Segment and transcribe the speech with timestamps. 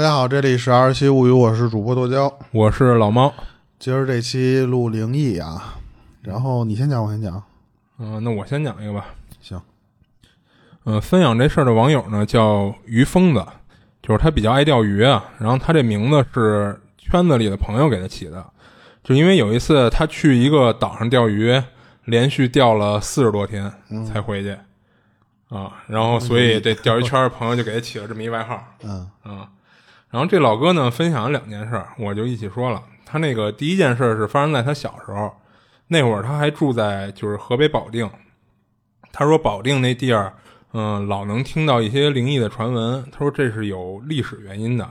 [0.00, 3.34] 大家好，这里是二七物语，我是主播剁椒，我是老猫。
[3.78, 5.74] 今儿这期录灵异啊，
[6.22, 7.42] 然后你先讲，我先讲。
[7.98, 9.08] 嗯、那我先讲一个吧。
[9.42, 9.60] 行，
[10.84, 13.44] 呃，分享这事儿的网友呢叫于疯子，
[14.02, 15.22] 就是他比较爱钓鱼啊。
[15.38, 18.42] 然后他这名字是圈子里的朋友给他起的，
[19.04, 21.62] 就因为有一次他去一个岛上钓鱼，
[22.06, 23.70] 连续钓了四十多天
[24.06, 24.56] 才回去、
[25.50, 28.64] 啊，然后所以这钓鱼圈的朋友就给他起了这么一外号。
[28.82, 29.46] 嗯啊，
[30.10, 32.82] 然后这老哥呢分享了两件事，我就一起说了。
[33.06, 35.32] 他那个第一件事是发生在他小时候，
[35.88, 38.08] 那会儿他还住在就是河北保定。
[39.12, 40.32] 他说保定那地儿，
[40.72, 43.04] 嗯、老能听到一些灵异的传闻。
[43.10, 44.88] 他说这是有历史原因的，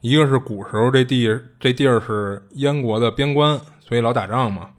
[0.00, 4.70] 一个是古时候这地这地儿是燕国的边关，所以老打仗嘛。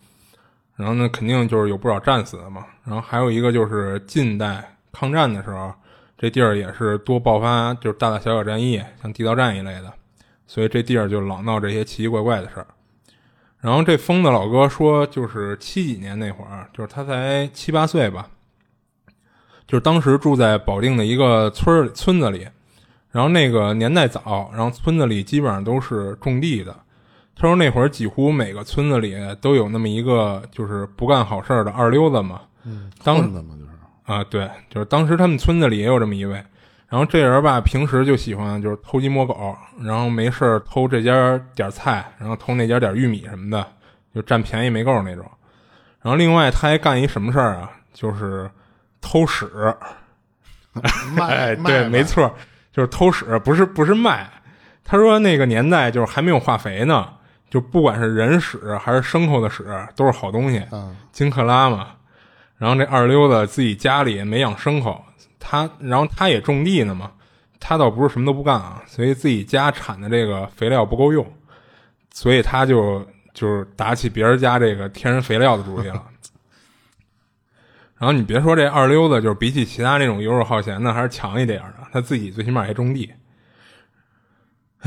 [0.76, 2.66] 然后呢，肯定就是有不少战死的嘛。
[2.86, 5.74] 然后还有一个就是近代抗战的时候，
[6.18, 9.94] 这地儿也是多爆发就是大大小小战役，像地道战一类的，
[10.48, 12.68] 所以这地儿就老闹这些奇奇怪怪的事儿。
[13.60, 18.30] 然后这疯子老哥说，就是七几年那会儿，就是他才七八岁吧，
[19.68, 22.48] 就是当时住在保定的一个村儿村子里，
[23.12, 26.76] 然后那个年代早，然后村子里基本上都是种地的。
[27.36, 33.67] 他说那会儿几乎每个村子里都有那么一个就是不干好事儿的二溜子嘛，嗯，当混子嘛就是，
[34.08, 36.34] 啊，对，就是当时他们村子里也有这么一位，
[36.90, 43.68] 然后这人吧，平时就喜欢就是偷鸡摸狗，然后没事儿偷这家点儿菜，然后偷那家点儿玉米什么的，
[44.16, 45.24] 就占便宜没够那种。
[46.02, 47.70] 然后另外他还干一什么事儿啊？
[47.94, 48.50] 就是
[49.02, 49.46] 偷屎。
[51.16, 52.32] 卖哎，对，没错，
[52.72, 54.30] 就是偷屎，不是不是卖。
[54.86, 57.10] 他说那个年代就是还没有化肥呢，
[57.50, 60.60] 就不管是人屎还是牲口的屎，都是好东西。
[60.70, 61.88] 啊，金克拉嘛。
[62.58, 65.04] 然后这二溜子自己家里也没养牲口，
[65.40, 67.12] 他然后他也种地呢嘛，
[67.60, 71.26] 他倒不是什么都不干啊，所以自己家产的这个肥料不够用，
[72.12, 76.04] 所以他就就是打起别人家这个天然肥料的主意了。
[78.00, 81.78] 然后你别说这二溜子，就是比起其他那种游手好闲的，还是强一点儿的。
[81.92, 83.12] 他自己最起码也种地，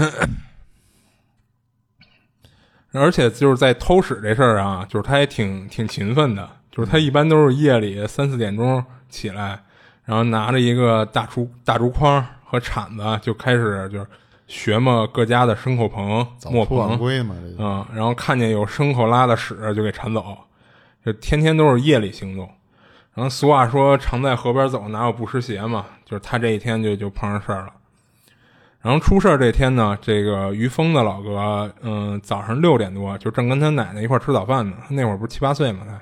[2.93, 9.61] 而且就是在偷屎这事儿啊，就是他也挺挺勤奋的，就是他一般都是夜里三四点钟起来，
[10.05, 14.07] 然后拿着一个大竹大竹筐和铲子就开始就是
[14.47, 20.37] 学摸各家的牲口棚、磨早出晚棚，归嘛，这就嗯，然后看见有牲口拉的屎就给铲走，
[21.05, 22.49] 就天天都是夜里行动。
[23.15, 27.73] 然后俗话说“常在河边走，哪有不湿鞋”嘛，就是他这一天就就碰上事儿了。
[28.81, 34.77] 然后出事儿这天呢，这个于峰的老哥，嗯、早上六点多就正跟他奶奶一块儿吃早饭呢。
[34.89, 36.01] 他那会儿不是七八岁嘛，他。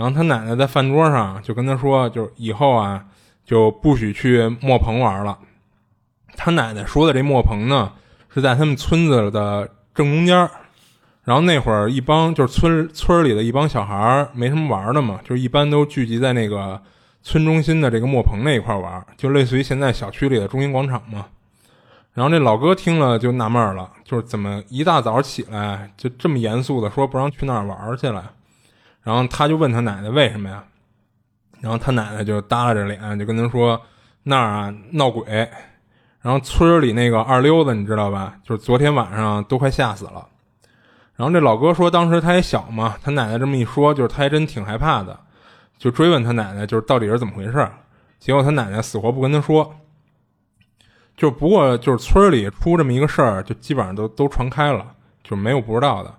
[0.00, 3.04] 然后他奶奶在饭桌上就跟他说，就是以后啊，
[3.44, 5.38] 就不许去磨棚玩了。
[6.34, 7.92] 他奶奶说的这磨棚呢，
[8.32, 10.48] 是在他们村子的正中间。
[11.24, 16.80] 然后那会儿一帮就是村村里的一帮小孩没什么玩的嘛，就一般都聚集在那个
[17.22, 21.26] 村中心的这个磨棚那一块玩，就类似于现在小区里的中心广场嘛。
[22.14, 28.32] 然后这老哥听了就纳闷了，就是怎么一大早起来就这么严肃的说不让去那儿玩去了？
[29.02, 30.64] 然后他就问他奶奶为什么呀？
[31.60, 33.80] 然后他奶奶就耷拉着脸就跟他说
[34.22, 35.24] 那儿啊闹鬼，
[36.20, 38.34] 然后村儿里那个二溜子你知道吧？
[38.42, 40.26] 就是昨天晚上都快吓死了。
[41.16, 45.18] 然后这老哥说，当时他也小嘛，他奶奶这么一说，就是他还真挺害怕的，
[45.76, 47.70] 就追问他奶奶，就是到底是怎么回事。
[48.18, 49.74] 结果他奶奶死活不跟他说，
[51.16, 56.14] 就不过就是村里出这么一个事儿，就基本上都都传开了，就没有不知道的。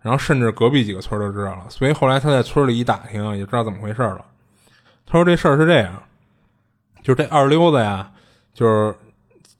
[0.00, 4.24] 然后甚至隔壁几个村都知道了，所以后来他在村里一打听，也知道怎么回事了。
[5.06, 6.02] 他说这事儿是这样，
[7.02, 8.10] 就是这二溜子呀，
[8.54, 8.94] 就是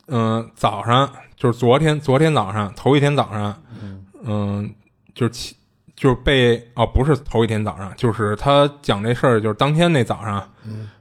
[0.06, 3.62] 嗯、早上就是昨天昨天早上头一天早上，
[4.24, 4.74] 嗯，
[5.14, 5.54] 就是起
[5.94, 10.48] 就是被哦不是头一天早上，就是他讲这事儿就是当天那早上，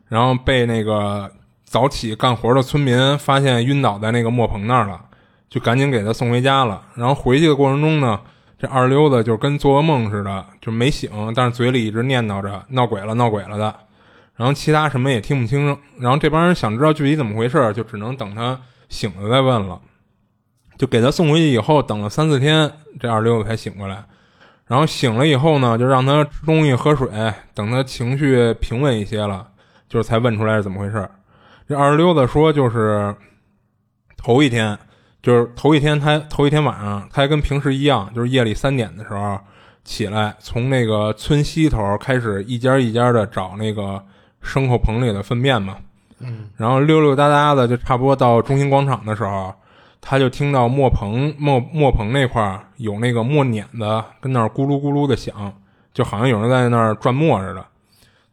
[0.07, 1.31] 然后被那个
[1.63, 4.99] 早起干活的村民发现晕倒在那个磨棚那儿了，
[5.49, 6.81] 就赶紧给他送回家了。
[6.95, 8.19] 然后回去的过程中呢，
[8.57, 13.75] 这二溜子就跟做噩梦似的，就没醒，但是嘴里一直念叨着闹鬼了闹鬼了的。
[14.35, 18.59] 然后其他什么也听不清，然后这帮人想知道具体怎么回事，就只能等他
[18.89, 19.79] 醒了再问了。
[20.77, 24.03] 就给他送回去以后，等了三四天，这二溜子才醒过来。
[24.67, 27.09] 然后醒了以后呢，就让他吃东西、喝水，
[27.55, 29.47] 等他情绪平稳一些了，
[29.89, 31.09] 就是才问出来是怎么回事。
[31.67, 33.15] 这二溜子说，就是
[34.17, 34.77] 头一天，
[35.27, 39.37] 就是头一天他头一天晚上，他还跟平时一样，就是夜里三点的时候
[39.83, 44.01] 起来，从那个村西头开始一家一家的找那个
[44.41, 45.75] 牲口棚里的粪便嘛。
[46.19, 49.53] 嗯，然后溜溜达达的，就差不多到中心广场的时候，
[49.99, 55.53] 他就听到磨棚磨磨棚那块儿有那个磨碾子跟那儿咕噜咕噜的响，
[55.93, 57.65] 就好像有人在那儿转磨似的。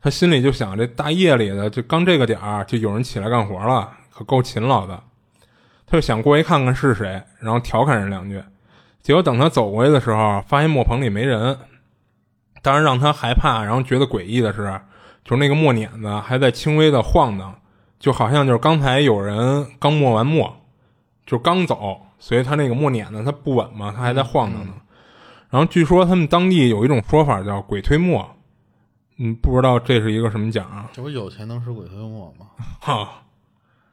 [0.00, 5.02] 他心里就想：这大夜里的，就刚这个点儿，就有人起来干活了，可够勤劳的。
[5.86, 8.42] 他就想过去看看是谁，然后调侃人两句。
[9.02, 11.58] 结果等他走过去的时候，发现磨棚里没人。
[12.62, 14.80] 当然让他害怕，然后觉得诡异的是，
[15.22, 17.54] 就是那个磨碾子还在轻微的晃荡，
[17.98, 20.56] 就好像就是刚才有人刚磨完磨，
[21.26, 24.72] 就刚走，所以他那个磨碾子它不稳嘛，它还在晃荡呢。
[25.50, 28.26] 然后据说他们当地有一种说法叫“鬼推磨”。
[29.18, 30.88] 嗯，不知道这是一个什么讲啊？
[30.92, 32.46] 这不有钱能使鬼推磨吗？
[32.80, 33.22] 哈，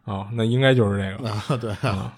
[0.06, 2.13] 哦，那应该就是这个啊，对啊。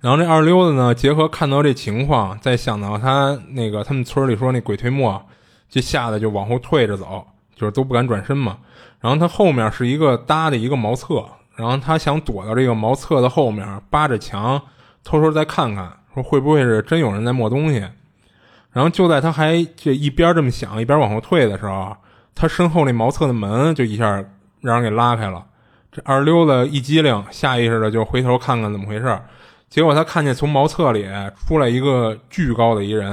[0.00, 5.20] 然后这二溜子呢，结合看到这情况，再想到他那个他们村里说那鬼推磨，
[5.68, 7.26] 就吓得就往后退着走，
[7.56, 8.58] 就是都不敢转身嘛。
[9.00, 11.24] 然后他后面是一个搭的一个茅厕，
[11.56, 14.62] 然后他想躲到这个茅厕的后面，扒着墙
[15.02, 17.84] 偷偷再看看，说会不会是真有人在磨东西。
[18.70, 21.96] 然后就在他还这一边这么想，一边往后退的时候，
[22.36, 24.24] 他身后那茅厕的门就一下
[24.60, 25.44] 让人给拉开了。
[26.04, 29.18] 二溜子一激灵，下意识的就回头看看怎么回事。
[29.68, 31.06] 结果他看见从茅厕里
[31.36, 33.10] 出来一个巨高的一人，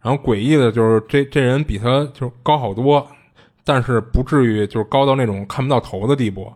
[0.00, 3.06] 然后诡异的就是这这人比他就高好多，
[3.64, 6.52] 但是不至于就是高到那种看不到头的地步。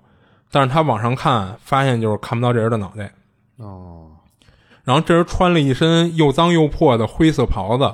[0.51, 3.11] 但是他往上看，发现就是看不到这人的脑袋。
[3.57, 4.11] 哦，
[4.85, 7.91] 然后这人穿了一身又脏又破的灰色袍子。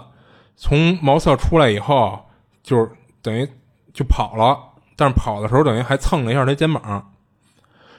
[0.56, 2.18] 从茅厕出来以后，
[2.64, 2.90] 就是
[3.22, 3.48] 等于
[3.94, 4.58] 就跑了，
[4.96, 7.12] 但是跑的时候等于还蹭了一下他肩膀，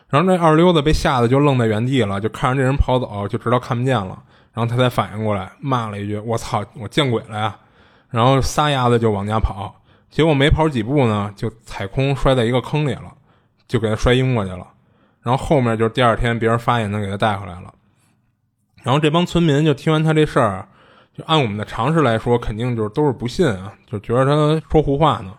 [0.10, 4.22] 然后那二溜子被吓得就愣在原地了，就看着这人跑走，就知道看不见了，
[4.54, 7.56] 然后他才反应过来，骂了一句：“我操，我见鬼了呀！”
[8.10, 9.74] 然后撒丫子就往家跑，
[10.10, 13.14] 结果没跑几步呢，就踩空摔在一个坑里了，
[13.68, 14.66] 就给他摔晕过去了。
[15.22, 17.72] 然后后面就是第二天别人发现他给他带回来了，
[18.84, 20.68] 然后这帮村民就听完他这事儿。
[21.12, 25.34] 就按我们的常识来说，肯定就是都是不信啊，就觉得他说胡话呢。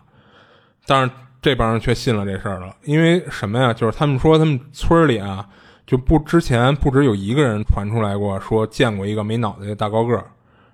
[0.85, 3.73] 但是这帮人却信了这事儿了，因为什么呀？
[3.73, 5.47] 就是他们说他们村里啊，
[5.87, 10.25] 就不之前不止有一个人传出来过，说见过一个没脑袋的大高个儿，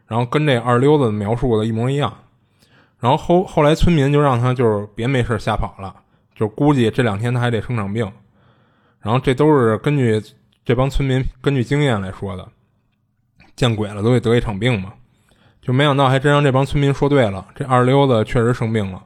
[0.06, 2.14] 然后跟这二溜子描述的一模一样。
[3.00, 5.96] 然后后后来村民就让他就是别没事瞎跑了，
[6.36, 8.12] 就估计这两天他还得生场病。
[9.00, 10.22] 然后这都是根据
[10.66, 12.48] 这帮村民根据经验来说的。
[13.56, 14.94] 见鬼了，都得得一场病嘛，
[15.62, 17.48] 就没想到还真让这帮村民说对了。
[17.56, 19.02] 这二溜子确实生病了，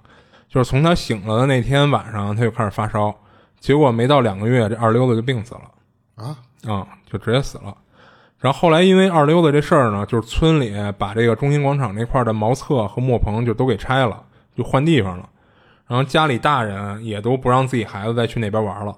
[0.51, 3.15] 就是从他醒了的那天晚上，他就开始发烧，
[3.61, 5.61] 结果没到两个月，这二溜子就病死了
[6.15, 6.35] 啊
[6.67, 7.73] 啊，就直接死了。
[8.37, 14.21] 然后后来因为二溜子这事儿呢，就是村里把这个中心广场那块的茅厕和磨棚就都给拆了，
[14.53, 15.29] 就换地方了。
[15.87, 18.93] 然后家里大人也都不让自己孩子再去那边玩了。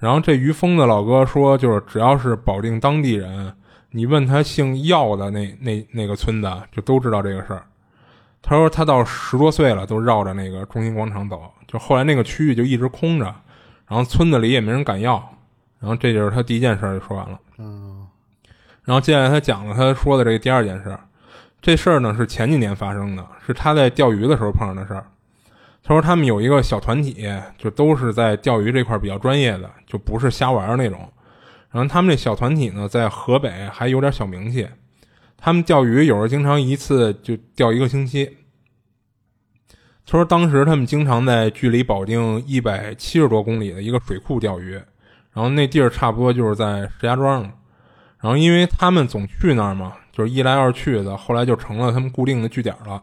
[0.00, 3.54] 然后这于峰的老哥说，就是只要是保定当地人。
[3.90, 7.64] 你问他姓药的那那那个村子，就都知道这个事儿。
[8.48, 11.52] 他说他到十多岁了，都绕着那个中心广场走。
[11.66, 13.24] 就后来那个区域就一直空着，
[13.88, 15.14] 然后村子里也没人敢要。
[15.80, 17.40] 然后这就是他第一件事就说完了。
[17.58, 18.06] 嗯。
[18.84, 20.96] 然后接下来他讲了他说的这个第二件事，
[21.60, 25.04] 这事儿呢是前几年发生的，是他在钓鱼的时候碰上的事儿。
[25.82, 27.28] 他说他们有一个小团体，
[27.58, 31.00] 就都是在钓鱼这块比较专业的，就不是瞎玩那种。
[31.72, 34.68] 然后他们这小团体呢，在河北还有点小名气。
[35.36, 38.36] 他们钓鱼有时候经常一次就钓一个星期。
[40.04, 44.72] 他说当时他们经常在距离保定一百七十多公里的一个水库钓鱼，
[45.32, 47.42] 然后那地儿差不多就是在石家庄。
[48.18, 53.02] 然后因为他们总去那儿嘛，就是一来二去的，后来就成了他们固定的据点了。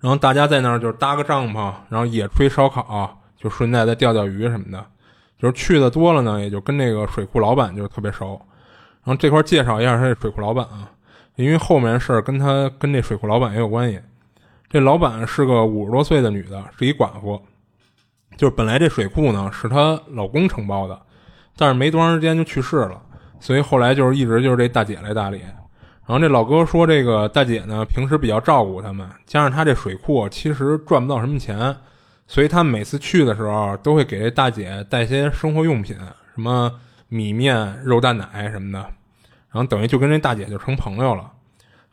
[0.00, 4.84] 然后大家在那儿就是搭个帐篷，然后野炊烧烤，就顺带再钓钓鱼什么的。
[5.38, 8.40] 就是去的多了呢，也就跟那个水库老板就是特别熟。
[9.04, 10.90] 然后这块介绍一下他这水库老板啊，
[11.36, 14.00] 因为后面的事儿跟他跟这水库老板也有关系。
[14.68, 17.40] 这老板是个五十多岁的女的，是一寡妇。
[18.36, 20.98] 就是本来这水库呢是她老公承包的，
[21.56, 23.02] 但是没多长时间就去世了，
[23.38, 25.40] 所以后来就是一直就是这大姐来打理。
[26.06, 31.76] 然后这老哥说，这个大姐呢平时比较照顾他们，加上他这水库其实赚不到什么钱。
[32.26, 36.70] 所以他每次去的时候，都会给这大姐带些生活用品，什么
[37.10, 38.78] 米面、肉蛋奶什么的，
[39.50, 41.30] 然后等于就跟这大姐就成朋友了。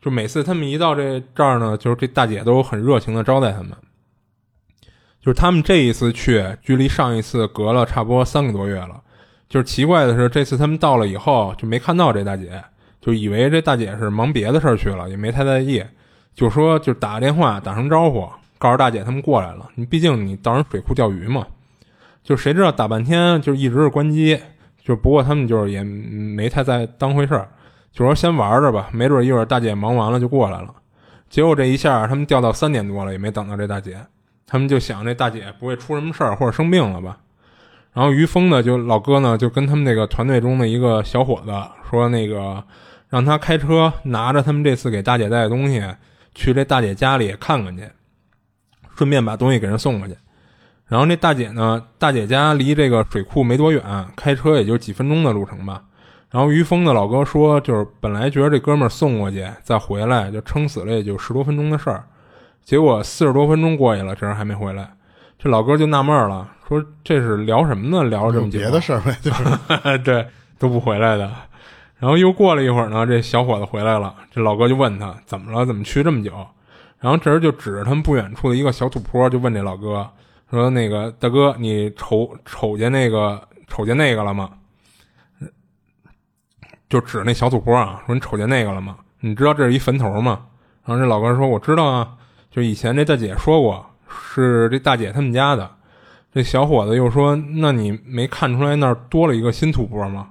[0.00, 3.72] 就每次他们一到这这儿呢，就是这大姐都很热情的招待他们。
[5.20, 9.02] 就是他们这一次去，距离上一次隔了差不多三个多月了。
[9.48, 12.62] 就是奇怪的是，这次他们到了以后就没看到这大姐，
[13.00, 15.84] 就以为这大姐是忙别的事儿去了，也没太在意，
[16.34, 18.28] 就说就打个电话打声招呼。
[18.58, 21.46] 告诉大姐他们过来了，你毕竟你到人水库钓鱼嘛，
[22.24, 24.40] 就谁知道打半天就一直是关机，
[24.88, 27.46] 就不过他们就是也没太在当回事儿，
[27.92, 30.74] 就说先玩着吧，没准一会儿大姐忙完了就过来了。
[31.28, 33.98] 结果这一下他们钓到三点多了，也没等到这大姐。
[34.46, 37.18] 他们就想这大姐不会出什么事儿或者生病了吧？
[37.92, 41.52] 然后于峰呢，就老哥呢，就跟他们那个团队中的一个小伙子
[41.90, 42.64] 说，那个
[43.10, 45.84] 让他开车拿着他们这次给大姐带的东西
[46.34, 47.82] 去这大姐家里看看去，
[48.96, 50.16] 顺便把东西给人送过去。
[50.88, 53.82] 然后那大姐呢，大姐家离这个水库没多远，
[54.16, 55.82] 开车也就几分钟的路程吧。
[56.30, 62.04] 然后于峰的老哥说，就是本来觉得这哥们儿送过去再回来，就撑死了也就十多分钟的事儿。
[62.64, 64.90] 结果四十多分钟过去了，这人还没回来，
[65.38, 68.08] 这老哥就纳闷了，说这是聊什么呢？
[68.08, 69.44] 聊了这么久，别的事儿呗，就是
[70.04, 70.26] 对
[70.58, 71.30] 都不回来的。
[71.98, 76.32] 然后又过了一会儿呢，这小伙子回来了，这老哥就问他怎么了，怎么去这么久？
[77.00, 80.08] 然后这人就指着他们不远处的一个小土坡，就问这老哥
[80.50, 84.50] 说：“那个大哥，你瞅瞅见那个瞅见那个了吗？”
[86.88, 88.96] 就指那小土坡啊，说你瞅见那个了吗？
[89.20, 90.46] 你知道这是一坟头吗？
[90.86, 92.14] 然后这老哥说：“我知道啊。”
[92.50, 95.70] 就以前这大姐说过是这大姐他们家的，
[96.32, 100.30] 这小伙子又说：“那你没看出来那儿多了一个新土坡吗？”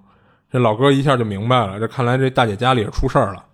[0.52, 3.46] 这老哥一下就明白了，这看来这大姐家里是出事儿了。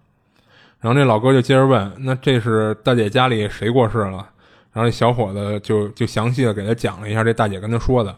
[0.79, 4.29] 然后这老哥就接着问：“那这是大姐家里谁过世了？”
[4.73, 8.13] 然后这小伙子就就详细的给他讲了一下这大姐跟他说的。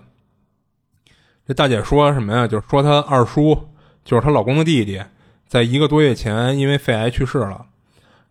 [1.47, 2.47] 这大姐说什么呀？
[2.47, 3.55] 就是说她二叔，
[4.03, 4.99] 就是她老公的弟弟，
[5.47, 7.65] 在一个多月前因为肺癌去世了。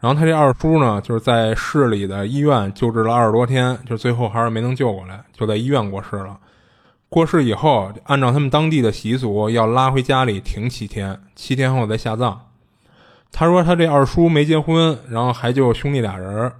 [0.00, 6.38] 然后他这二叔呢，就是在市里的医院救治了二十多天，就最后还是没能救过来，就在医院过世了。
[7.08, 12.48] 过世以后，按照他们当地的习俗，要拉回家里停七天，七天后再下葬。
[13.32, 16.52] 他说他这二叔没结婚，然后还就兄弟俩人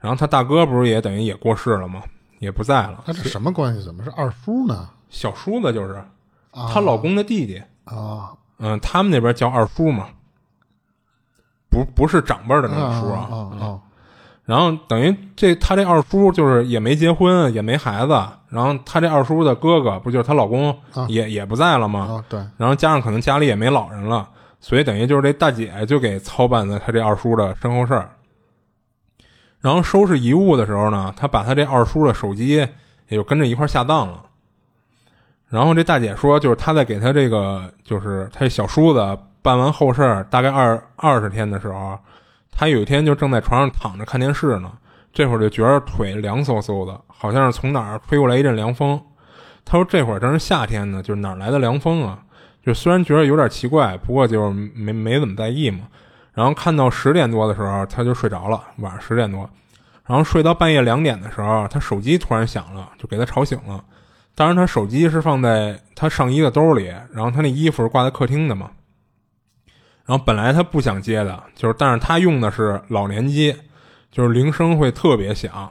[0.00, 2.02] 然后他大哥不是也等于也过世了吗？
[2.38, 3.02] 也不在了。
[3.06, 3.84] 他这什么关系？
[3.84, 4.88] 怎么是二叔呢？
[5.10, 6.02] 小叔子就是
[6.72, 8.32] 她老公的弟弟啊。
[8.58, 10.08] 嗯，他们那边叫二叔嘛。
[11.68, 13.80] 不不是长辈的那个叔啊，
[14.44, 18.12] 然后等于这他这二叔就是也没结婚也没孩子，
[18.48, 20.76] 然后他这二叔的哥哥不就是她老公
[21.06, 22.24] 也也不在了吗？
[22.28, 24.28] 对，然后加上可能家里也没老人了，
[24.58, 28.10] 所以等于就是这大姐就给操办的他这二叔的身后事儿。
[29.60, 32.56] 然后收拾遗物的时候呢，他把他这二叔的手机
[33.08, 34.24] 也就跟着一块下葬了。
[35.48, 39.18] 然后这大姐说，就是他在给他这个就是他小叔子。
[39.42, 41.98] 办完后事儿，大概二二十天的时候，
[42.52, 44.70] 他有一天就正在床上躺着看电视呢。
[45.14, 49.00] 这会儿就觉得腿凉飕飕的，好像是从哪儿吹过来一阵凉风。
[49.64, 52.22] 他说：“这会儿正是夏天呢，就是哪儿来的凉风啊？”
[52.62, 55.88] 就虽然觉得有点奇怪，不过就是没没怎么在意嘛。
[56.32, 58.62] 然后看到十点多的时候，他就睡着了。
[58.78, 59.48] 晚上十点多，
[60.04, 63.84] 然后睡到半夜两点的时候，他手机突然响了，就给他吵醒了。
[64.34, 68.70] 当然，他手机是放在他上衣的兜里，然后他那衣服是挂在客厅的嘛。
[70.06, 73.54] 然后本来他不想接的，就是但是他用的是老年机，
[74.10, 75.70] 就是铃声会特别响，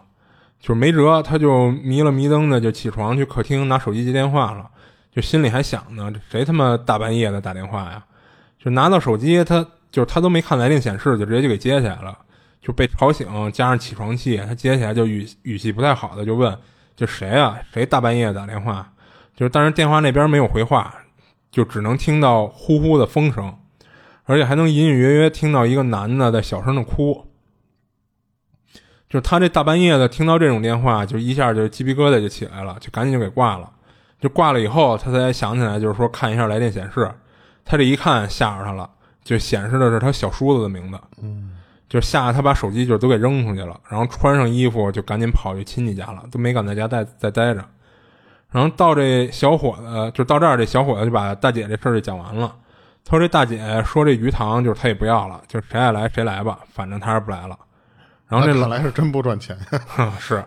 [0.59, 4.69] 就是没辙，他就迷了迷瞪的就起床去客厅拿手机接电话了，
[5.11, 8.03] 就心里还想呢，谁他妈大半夜的打电话呀？
[8.59, 12.17] 就拿到手机，他就是他都没看来电显示，就直接就给接起来了，
[12.61, 16.57] 就被吵醒，加上起床气，他接起来就语语气不太好的就问，
[16.95, 17.57] 就谁啊？
[17.73, 18.91] 谁大半夜打电话？
[19.35, 20.93] 就是但是电话那边没有回话，
[21.51, 23.55] 就只能听到呼呼的风声。
[24.25, 27.25] 而且还能隐隐约约听到一个男的在小声的哭，
[29.09, 33.71] 就是他这大半夜的听到这种电话，就一下就鸡皮疙瘩就起来了，就赶紧就给挂了。
[34.19, 37.11] 就挂了以后，他才想起来，就是说看一下来电显示。
[37.65, 38.87] 他这一看吓着他了，
[39.29, 40.99] 就显示的是他小叔子的名字。
[41.21, 41.51] 嗯，
[41.87, 47.63] 就吓得他把手机就都给扔出去了，然后穿上衣服就赶紧跑去亲戚家了，都没敢在家再再待着。
[48.49, 52.55] 然后到这小伙子就到这儿，这小伙子就把大姐这事儿就讲完了。
[53.05, 57.55] 他说：“这大姐说这鱼塘就是他也不要了，就是谁爱来谁来吧，反正他是不来了。”
[58.27, 59.55] 然后这老来是真不赚钱，
[60.19, 60.43] 是。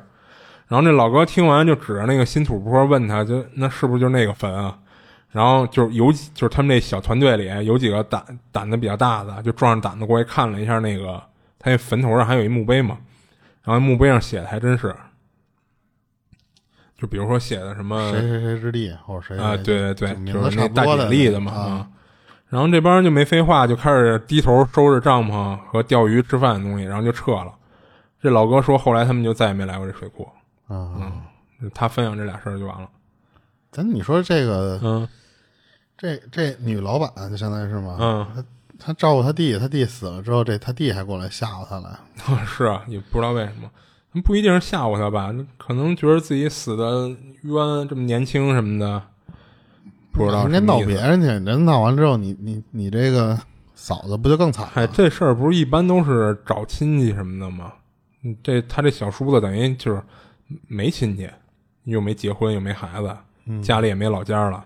[0.67, 4.77] 然后这老哥听完就指着那个新土坡问他：“就那是不是就那个坟啊？”
[5.33, 8.23] 然后就是有就是他们那小团队里有几个胆
[8.53, 11.21] 胆子比较大的，就壮着胆子过去看了一下那个
[11.59, 12.99] 他那坟头上还有一墓碑嘛，
[13.65, 14.95] 然后墓碑上写的还真是，
[16.99, 21.89] 就比如说写的什么谁谁谁之地或者谁啊，对对对，就是那大姐立的嘛啊。
[22.49, 27.51] 然后这帮人就没废话，就开始低头收拾帐篷和钓鱼吃饭的东西，然后就撤了。
[28.21, 30.29] 这老哥说，后来他们就再也没来过这水库。
[30.69, 31.23] 嗯，
[31.73, 32.87] 他分享这俩事儿就完了。
[33.71, 35.09] 咱你说这个，嗯，
[35.97, 37.97] 这这女老板就相当于是吗？
[38.01, 38.45] 嗯，他
[38.87, 41.97] 他照顾他弟，他弟死了之后，这他弟还过来吓唬他来。
[42.45, 45.33] 是啊，也不知道为什么，不一定是吓唬他吧？
[45.59, 47.09] 可能觉得自己死的
[47.43, 49.03] 冤，这么年轻什么的。
[50.13, 53.39] 不知道人家闹别人去，人闹完之后，你你你这个
[53.75, 57.73] 嫂子不就更惨哎，这事儿不是一般都是找亲戚什么的吗？
[58.23, 60.03] 嗯这他这小叔子等于就是
[60.69, 61.29] 没亲戚，
[61.85, 64.65] 又没结婚，又没孩子，家里也没老家了，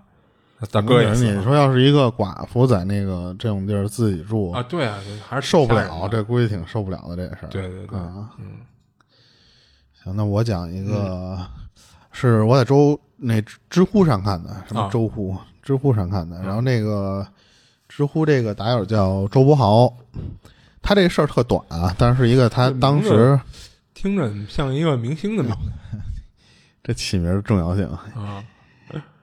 [0.70, 4.98] 大哥也你说要是一个寡妇在那个这种地儿自己住啊，对啊，
[5.28, 7.48] 还是受不了，这估计挺受不了的这事儿。
[7.48, 8.52] 对对对，啊，嗯，
[10.02, 11.38] 行，那我讲一个，
[12.10, 15.36] 是我在周那知知乎上看的，什么啊周乎？
[15.62, 16.40] 知乎上看的。
[16.42, 17.26] 然后那个
[17.86, 19.92] 知乎这个打友叫周博豪，
[20.80, 23.38] 他这个事儿特短啊，但是一个他当时
[23.92, 25.70] 听着像一个明星的名字
[26.82, 27.84] 这起名儿重要性。
[28.14, 28.42] 啊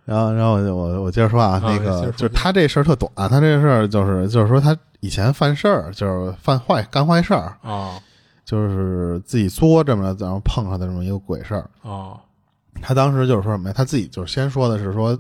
[0.06, 8.00] 然后，然后我就我我接着说啊，啊那个就是他这事儿特短，他这事儿就是就是说他以前犯事儿，就是犯坏干坏事儿，啊
[8.44, 11.70] 就是自己作这么，然后碰上的这么一个鬼事儿。
[11.84, 12.18] 啊
[12.82, 13.74] 他当时就是说什么呀？
[13.78, 15.18] 他自己就是先说的是说，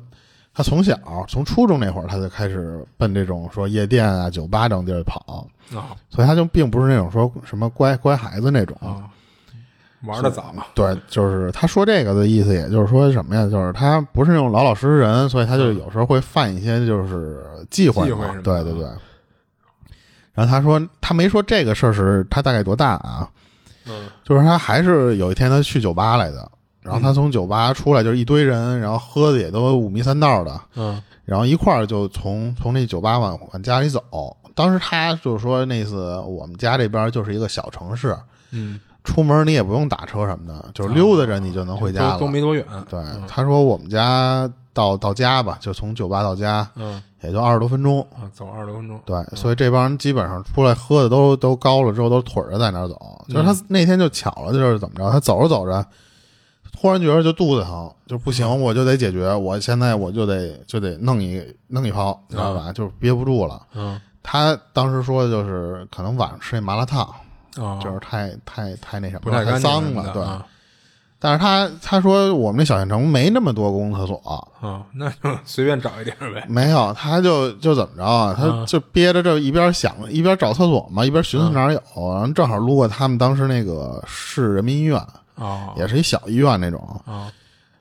[0.53, 0.97] 他从小
[1.29, 8.75] 从初中那会儿他就开始奔这种说夜店啊、酒吧这种地儿跑，啊所以他就并不是那种说什么乖乖孩子那种。
[10.03, 10.13] 啊！
[10.13, 13.47] 玩的早嘛，对，就是他说这个的意思，也就是说什么呀？
[13.47, 18.87] 就是他不是那种老老实实人，所以他就有时候会犯一些就是忌讳嘛忌讳什么对对对。
[20.33, 23.29] 然后他说，他没说这个事儿是他大概多大啊？
[23.85, 26.49] 嗯就是他还是有一天他去酒吧来的，
[26.81, 34.01] 然后他从酒吧出来就是一堆人，然后喝的也都五迷三道的，嗯然后一块儿就从从那酒吧往往家里走。
[34.55, 38.15] 当时他就是说，那次我们家这边就是一个小城市，
[38.51, 42.13] 嗯，出门你也不用打车什么的，就是溜达着你就能回家了。
[42.13, 48.01] 都都没多远，对，他说我们家到到家吧，就从酒吧到家嗯也就二十多分钟。
[48.15, 53.25] 啊，走二十多分钟，对，所以这帮人基本上出来喝的都都高了之后，都腿着在那儿走。
[53.29, 55.85] 就是他那天就巧了，就是怎么着，他走着走着，
[56.71, 62.71] 突然觉得就肚子疼，就不行，我就得解决，我现在我就得就得弄一弄一泡，知道吧？
[62.73, 63.61] 就是憋不住了。
[63.75, 67.05] 嗯他当时说的就是可能晚上吃那麻辣烫，
[67.61, 70.21] 啊，就是太太太那什么太脏了，对。
[70.21, 70.45] 啊。
[71.19, 74.17] 但是他他说我们那小县城没那么多公共厕所，
[74.59, 78.35] 啊，那就 随便找一地儿呗，没有，他就就怎么着啊？
[78.37, 84.99] 他啊就憋着这一边想一边找厕所嘛，一边寻思哪儿有，然后正好路过他们当时那个市人民医院，
[85.35, 87.01] 啊也是一小医院那种。
[87.05, 87.31] 啊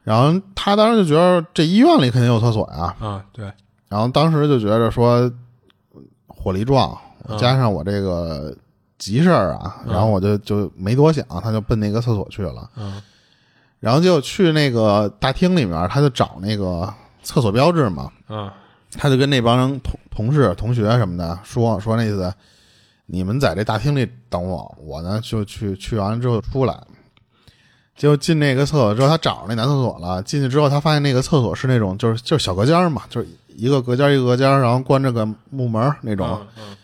[0.04, 3.44] 然后他当时就觉得这医院里肯定有厕所呀，啊，对，
[3.88, 5.28] 然后当时就觉得说
[6.28, 6.96] 火力壮，
[7.28, 7.37] 嗯。
[7.38, 8.52] 加上我这个
[9.02, 12.70] 急事儿啊，然后我就就没多想，他就奔那个厕所去了。
[12.76, 13.02] 嗯
[13.80, 16.88] 然后就去那个大厅里面，他就找那个
[17.24, 18.48] 厕所标志嘛，嗯
[18.96, 22.32] 他就跟那帮人同同事、同学什么的说说那意思，
[23.06, 26.80] 你们在这大厅里等我，我呢就去去完了之后出来。
[27.96, 30.22] 结果进那个厕所之后，他找着那男厕所了。
[30.22, 36.40] 进去之后，他发现那个厕所是那种就是就是小隔间嘛，就是一个隔间一个隔间，然后关着个木门那种。
[36.56, 36.76] 嗯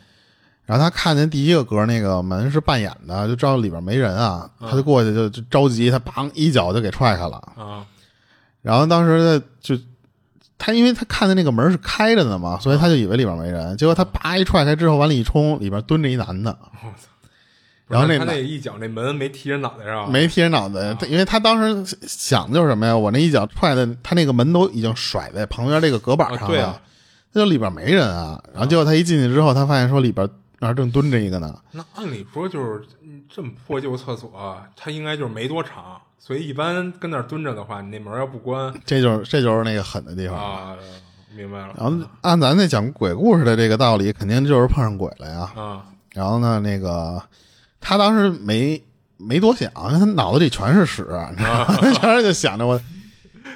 [0.68, 7.37] 然后他看见第一个格那个门是半掩的，就知道里边没人啊，他就过去就就着急，他砰一脚就给踹开了。
[7.57, 7.87] 啊
[8.61, 9.74] 然后当时就
[10.59, 13.74] 他因为他看见那个门是开着的嘛，所以他就以为里边没人。
[13.78, 16.54] 结果他叭一踹开之后，往里一冲，里边蹲着一男的，
[17.88, 22.94] 然后那他那一脚那门没踢人脑袋上，没踢人脑袋，他因为他当时想的就是什么呀？
[22.94, 26.81] 我那一脚踹的，他那个门都已经甩在旁边这个隔板上了啊对啊，
[27.33, 28.38] 那就里边没人啊。
[28.52, 30.28] 然后结果他一进去之后，他发现说里边
[30.59, 31.59] 那儿正蹲着一个呢。
[31.73, 40.37] 那按理说就是嗯这么破旧厕所，它应该就是没多长，所以一般跟那儿蹲着的话，你那门要不关 这就是这就是那个狠的地方。
[40.37, 40.77] 啊，
[41.37, 45.53] 明白了然后按咱那讲鬼故事的这个道理，肯定就是碰上鬼了呀。
[45.55, 47.23] 啊然后呢，那个
[47.81, 48.83] 他当时没
[49.18, 51.77] 没多想，他脑子里全是屎，你知道吗？
[52.01, 52.81] 全是就想着我。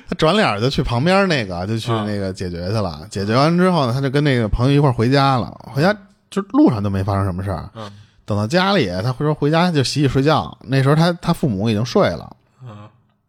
[0.09, 3.07] 他转脸就去旁边那个，就去那个解决去了。
[3.11, 5.51] 解决完之后呢，他就跟那个朋友一块儿回家了。
[5.73, 5.97] 回家
[6.33, 7.71] 就路上都没发生什么事儿。
[7.77, 7.88] 嗯。
[8.25, 10.57] 等到家里，他说回家就洗洗睡觉。
[10.62, 12.88] 那时候他他父母已经睡了，嗯。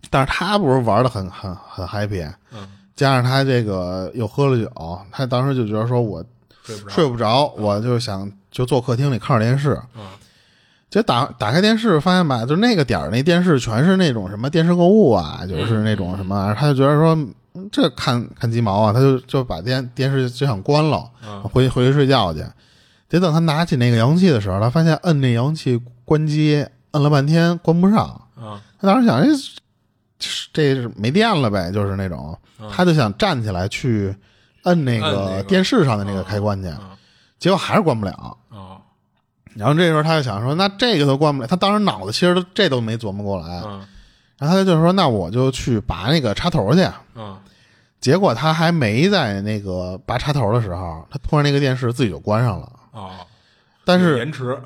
[0.10, 6.24] 但是他不是玩的很很很 happy，嗯，加上他这个又喝了酒，他当时就觉得说我
[6.64, 9.78] 睡不着，睡不着，我就想就坐客厅里看会儿电视。
[9.96, 10.06] 嗯。
[10.92, 17.16] 就打打开电视，发现吧，就那个点儿，那电视全是那种什么电视购物啊，就是那种什么他就觉得说
[17.56, 21.42] 嗯这看看鸡毛啊，他就就把电电视就想关了，嗯。
[21.50, 22.46] 回回去睡觉去。
[23.20, 28.00] 得等他拿起那个遥控器的时候，他发现摁那遥控器关机，摁了半天关不上。
[28.36, 29.28] 啊他当时想，哎，
[30.52, 32.38] 这是没电了呗，就是那种，
[32.72, 34.14] 他就想站起来去
[34.64, 36.80] 摁那个个电视上的那个开关去，嗯
[37.40, 38.38] 结果还是关不了。
[38.50, 38.82] 啊
[39.56, 41.48] 然后这时候他就想说，那这个都关不了。
[41.48, 43.86] 他当时脑子其实都这都没琢磨过来，嗯
[44.40, 46.90] 然后他就说，那我就去拔那个插头去。
[47.16, 47.38] 嗯
[48.02, 52.70] 结果他还没在那个拔插头的时候，他突然那个电视自己就关上了。
[52.94, 53.12] 哦，
[53.84, 54.58] 但是延迟，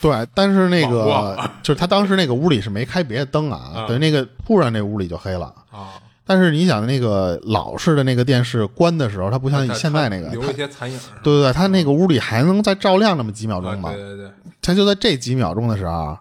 [0.00, 5.46] 对，但是那个 就是他当时那个屋里是没开别的灯啊，啊等于那个突然那屋里就黑了。
[5.70, 5.94] 啊，
[6.26, 13.92] 但是你想那个老式的那个电视关的时候，它不像现在那个，留一些残影，对对对，它那个屋里还能再照亮那么几秒钟啊嘛。
[13.92, 16.18] 对对对，他就在这几秒钟的时候，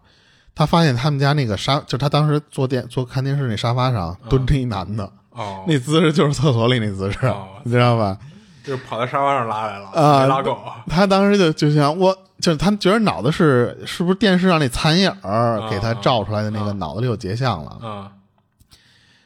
[0.54, 8.17] 他发现他们家那个沙，就他当时坐电坐看电视那沙发上蹲着一男的，哦，那姿势就是厕所里那姿势，哦你知道吧？
[8.65, 18.12] 就是跑到沙发上拉来了，啊没拉狗，他当时就就想，我就是他觉得脑子是是不是电视上那残影儿给他照出来的那个脑子里有截像了，啊。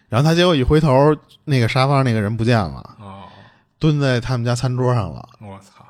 [0.09, 3.23] 然后他结果一回头，那个沙发上那个人不见了，哦，
[3.77, 5.23] 蹲在他们家餐桌上了。
[5.39, 5.85] 我操，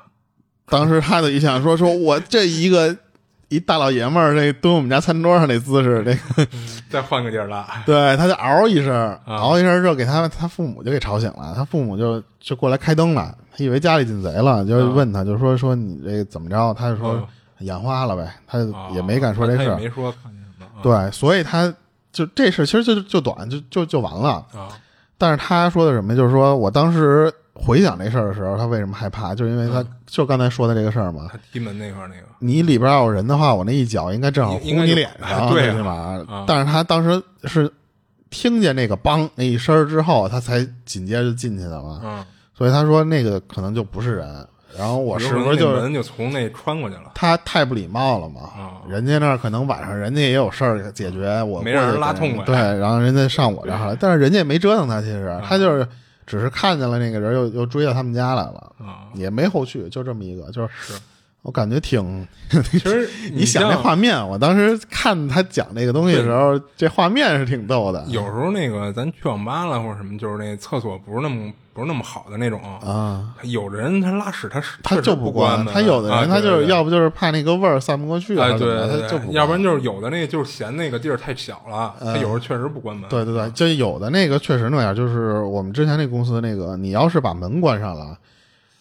[0.66, 2.96] 当时他的一想说，说我这一个
[3.50, 6.50] 一大老爷们儿，这蹲我们家餐桌上那姿势，这个
[6.88, 8.94] 再换个地儿拉， 对，他就嗷一声，
[9.26, 9.36] 啊。
[9.42, 16.72] 嗷一声之后给他他父母就给吵醒了，他父母就就过来开灯了，他以为家里进贼了，就问他，就说说你这个怎么着？
[16.74, 17.26] 他就说嗯
[17.66, 21.74] 眼花了呗，他啊也没敢说这事儿，没说看见什么，啊对，所以他
[22.12, 24.46] 就这事其实就就短，就就就完了。
[24.54, 24.68] 啊
[25.18, 27.30] 但是他说的什么，就是说我当时
[27.62, 29.34] 回想这事儿的时候，他为什么害怕？
[29.34, 31.28] 就是因为他就刚才说的这个事儿嘛。
[31.30, 35.92] 他踢门那块儿那个，你里边要有人的话，我那一脚应该正好呼应该就你脸上，对啊对吧
[36.28, 36.44] 啊？
[36.46, 37.70] 但是他当时是
[38.30, 42.00] 听见那个梆那一声儿之后，他才紧接着就进去的嘛。
[42.02, 44.46] 嗯，所以他说那个可能就不是人。
[44.78, 47.10] 然后我是不是就是门就从那穿过去了？
[47.16, 48.42] 他太不礼貌了嘛？
[48.42, 55.84] 啊人家那儿可能晚上人家也有事儿解决，我没让人拉痛快对，然后人家上我这儿来，但是人家也没折腾他，其实他就是
[56.30, 60.92] 只是看见了那个人又又追到他们家来了，啊，也没后续，就这么一个，就是是
[61.42, 62.26] 我感觉挺，
[62.70, 73.34] 其实 你想那画面，我当时看他讲那个东西的时候，这画面是挺逗的，有时候那个咱去网吧了或者什么，就是那厕所不是那么不是那么好的那种，啊。
[73.44, 83.08] 有的人他拉屎他是他就不关，门他有的人他就是要不就是怕那个味儿散不过去，对对对，他就不，要不然就是有的那就是嫌那个地儿太小了，他有时候确实不关门。
[83.08, 88.14] 对对对，就有的那个确实那样，就是我们之前那公司那个，你要是把门关上了，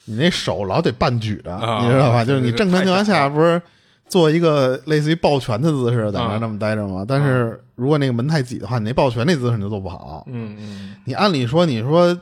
[0.09, 2.25] 你那手老得半举着，啊你知道吧？
[2.25, 3.61] 就是你正常情况下不是
[4.07, 7.05] 做一个类似于抱拳的姿势在那那么待着吗？
[7.07, 10.25] 但是如果那个门太挤的话，你那抱拳那姿势你就做不好。
[10.27, 12.19] 嗯嗯，你按理说，你说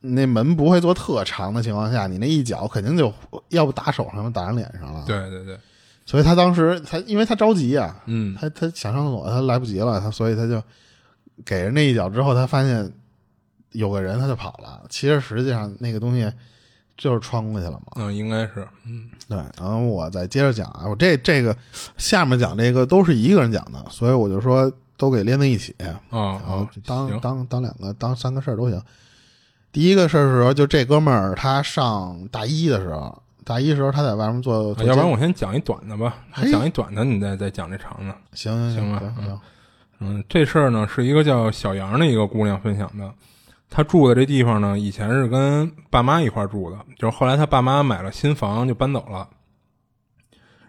[0.00, 3.12] 那门不会做特长的情况下，你那一脚肯定就
[3.50, 5.56] 要不打手上，打人脸上了。，对对对，
[6.04, 10.60] 所以他当时他因为他着急啊，嗯他他想上厕所，他来不及了，他所以他就
[11.44, 12.90] 给人那一脚之后，他发现
[13.70, 14.82] 有个人，他就跑了。
[14.88, 16.28] 其实实际上那个东西
[17.00, 17.86] 就是穿过去了嘛。
[17.96, 21.56] 嗯，应该是，嗯对，然后我再接着讲啊，我这这个
[21.96, 28.80] 下面讲这个都是一个人讲的，所以我就说都给连在一起，啊然后啊，当行当当两个当三个事儿都行。
[29.72, 38.14] 第一个事儿的时候，就这哥们儿他上大一的时候，大一时候他在外面做，做啊要不然我先讲一短的吧，嘿讲一短的，你再再讲这长的。
[38.34, 39.40] 行行行吧
[40.00, 43.10] 嗯，这事儿呢是一个叫小杨的一个姑娘分享的。
[43.70, 49.28] 她住的这地方呢，以前是跟爸妈一块儿住的，就是后来他爸妈买了新房就搬走了。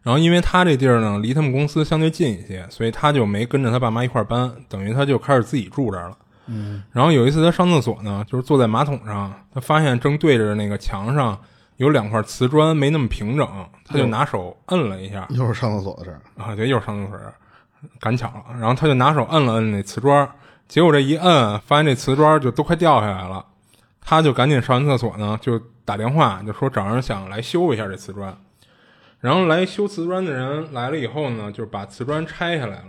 [0.03, 6.17] 然后因为他这地儿呢离他们公司相对近一些，所以他就没跟着他爸妈一块儿搬，等于他就开始自己住这儿了。
[6.47, 11.39] 嗯，然后有一次他上厕所呢，就是坐在马桶上，他发现正对着那个墙上
[11.77, 13.47] 有两块瓷砖没那么平整，
[13.85, 16.21] 他就拿手摁了一下，又是上厕所的事儿。
[16.35, 17.19] 啊，对，又是上厕所，
[17.99, 18.59] 赶巧了。
[18.59, 20.27] 然后他就拿手摁了摁那瓷砖，
[20.71, 23.45] 结果这一摁，发现这瓷砖就都快掉下来了。
[23.99, 28.33] 他就赶紧上完厕所呢，就打电话就说找人想来修一下这瓷砖。
[29.19, 32.85] 然后来修瓷砖的人来了以后呢，就把瓷砖拆下来了。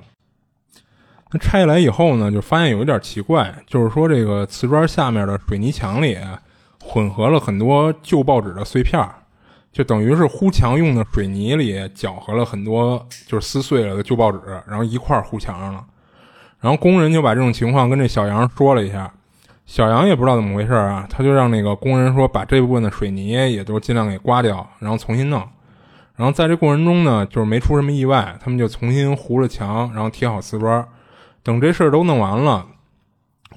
[1.33, 6.17] 那拆下来以后呢，就发现有一点奇怪，就是说这个瓷砖下面的水泥墙里
[6.81, 9.05] 混合了很多旧报纸的碎片
[9.73, 15.85] 就等于是糊墙用的水泥里搅和了很多就是撕碎了的旧报纸，然后一块糊墙上了。
[16.63, 19.13] 然后工人就把这种情况跟这小杨说了一下，
[19.67, 25.47] 小杨也不知道怎么回事啊，他就让那个工人说把这部分的水泥也都尽量给刮掉，然后重新弄。
[26.15, 30.87] 然后在这过程中呢，就是没出什么意外，他们就重新糊了墙，然后贴好瓷砖。
[31.43, 32.65] 等这事儿都弄完了，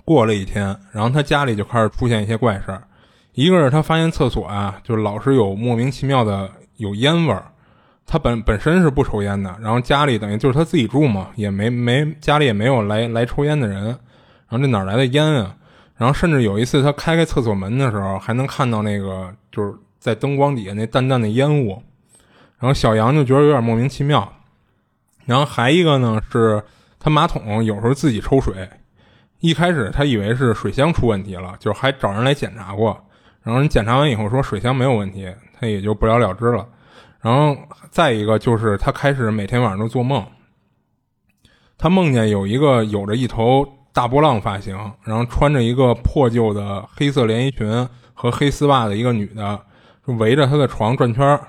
[0.03, 2.81] 过了一天，然后他家里就开始出现一些怪事儿。
[3.33, 7.43] 一个是他发现厕所啊，就老是有莫名其妙的有烟味儿。
[8.05, 13.95] 他本本身是不抽烟的，然后家里等于就是他自己住嘛，也没没家里也没有来来抽烟的人，然
[14.49, 15.55] 后这哪来的烟啊？
[15.97, 21.81] 然后甚至有一次他开开厕所门的时候，还能看到那个就是在灯光底下那淡淡的烟雾。
[22.59, 24.31] 然后小杨就觉得有点莫名其妙。
[25.25, 26.61] 然后还一个呢是
[26.99, 28.69] 他马桶有时候自己抽水，
[29.39, 33.01] 一开始他以为是水箱出问题了，就还找人来检查过。
[33.41, 35.27] 然后人检查完以后说水箱没有问题，
[35.59, 36.67] 他也就不了了之了。
[37.25, 37.57] 然后
[37.89, 40.23] 再一个就是他开始每天晚上都做梦，
[41.75, 49.59] 他梦见有一个有着一头大波浪发型，然后穿着一个破旧的黑色连衣裙和黑丝袜的一个女的，
[50.05, 51.41] 就围着他的床转圈儿，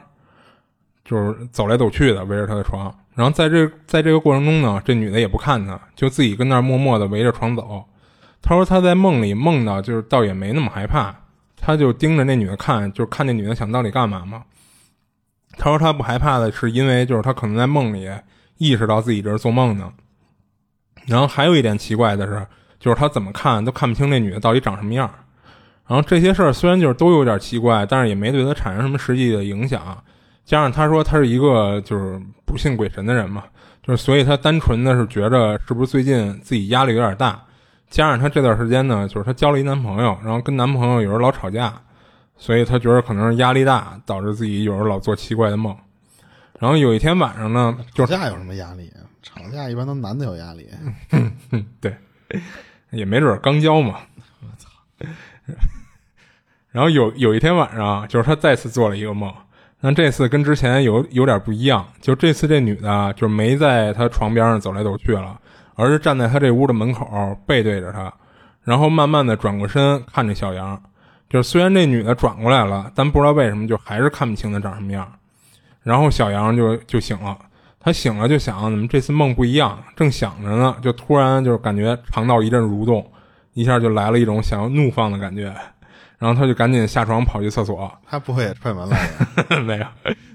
[1.05, 2.91] 就是走来走去的围着他的床。
[3.15, 7.85] 然后在这在这个过程中呢，这女的也不看他，就自己跟那儿默默的围着床走。
[8.41, 11.15] 他说他在梦里梦到，就是倒也没那么害怕，
[11.61, 14.43] 他就盯着那女的看，就是看那女的想到底干嘛嘛。
[15.57, 18.09] 他说他不害怕的是因为就是他可能在梦里
[18.59, 19.92] 意识到自己这是做梦呢。
[21.07, 22.47] 然后还有一点奇怪的是，
[22.79, 25.09] 就是他怎么看都看不清那女的到底长什么样。
[25.87, 29.97] 然后这些事儿虽然就是都有点奇怪，但是也没对他产生什么实际的影响。
[30.45, 33.45] 加上他说他是一个就是不信鬼神的人嘛，
[33.83, 37.40] 就是所以他单纯的是觉着是不是最近自己压力有点大。
[37.88, 41.73] 加上他这段时间呢，就是他交了一男朋友，然后跟男朋友有时候老吵架，
[42.38, 45.77] 所以他觉得可能是压力大导致自己有时候老做奇怪的梦。
[46.59, 48.90] 然后有一天晚上呢，就吵架有什么压力？
[49.22, 50.66] 吵架一般都男的有压力。
[51.81, 51.94] 对，
[52.90, 54.01] 也没准刚交嘛。
[54.40, 54.70] 我操！
[56.70, 59.33] 然后有有一天晚上，就是他再次做了一个梦。
[59.81, 65.38] 但这次跟之前有有点不一样，就这次这女的就没在他床边上走来走去了，
[65.75, 67.07] 而是站在他这屋的门口
[67.46, 68.12] 背对着他，
[68.62, 70.83] 然后慢慢的转过身看着小杨。
[71.29, 75.11] 就是虽然这女的转过来了，但不知道为什么就还是看不清她长什么样。
[75.83, 77.39] 然后小杨就就醒了，
[77.79, 83.09] 他醒了就想怎么这次梦不一样，正想着呢，就突然就是感觉肠道一阵蠕动，
[83.55, 85.55] 一下就来了一种想要怒放的感觉。
[86.19, 87.93] 然后他就赶紧下床跑去厕所。
[88.09, 89.09] 他不会也踹门来
[89.49, 89.61] 的？
[89.62, 89.87] 没有，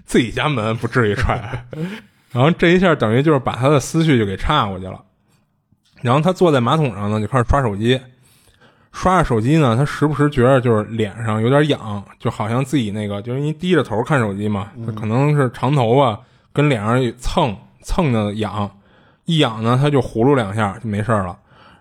[0.05, 1.65] 自己家门不至于踹。
[2.31, 5.03] 然后这一下等于就是把他的思绪就给岔过去了。
[6.01, 7.99] 然后他坐在马桶上呢，就开始刷手机。
[8.91, 16.19] 刷着手机呢，他时不时觉得就是脸上有点痒，就好像自己那个就是一低着头看手机嘛，可能是长头发
[16.53, 18.69] 跟脸上蹭蹭的痒。
[19.25, 21.37] 一痒呢，他就呼噜两下就没事了。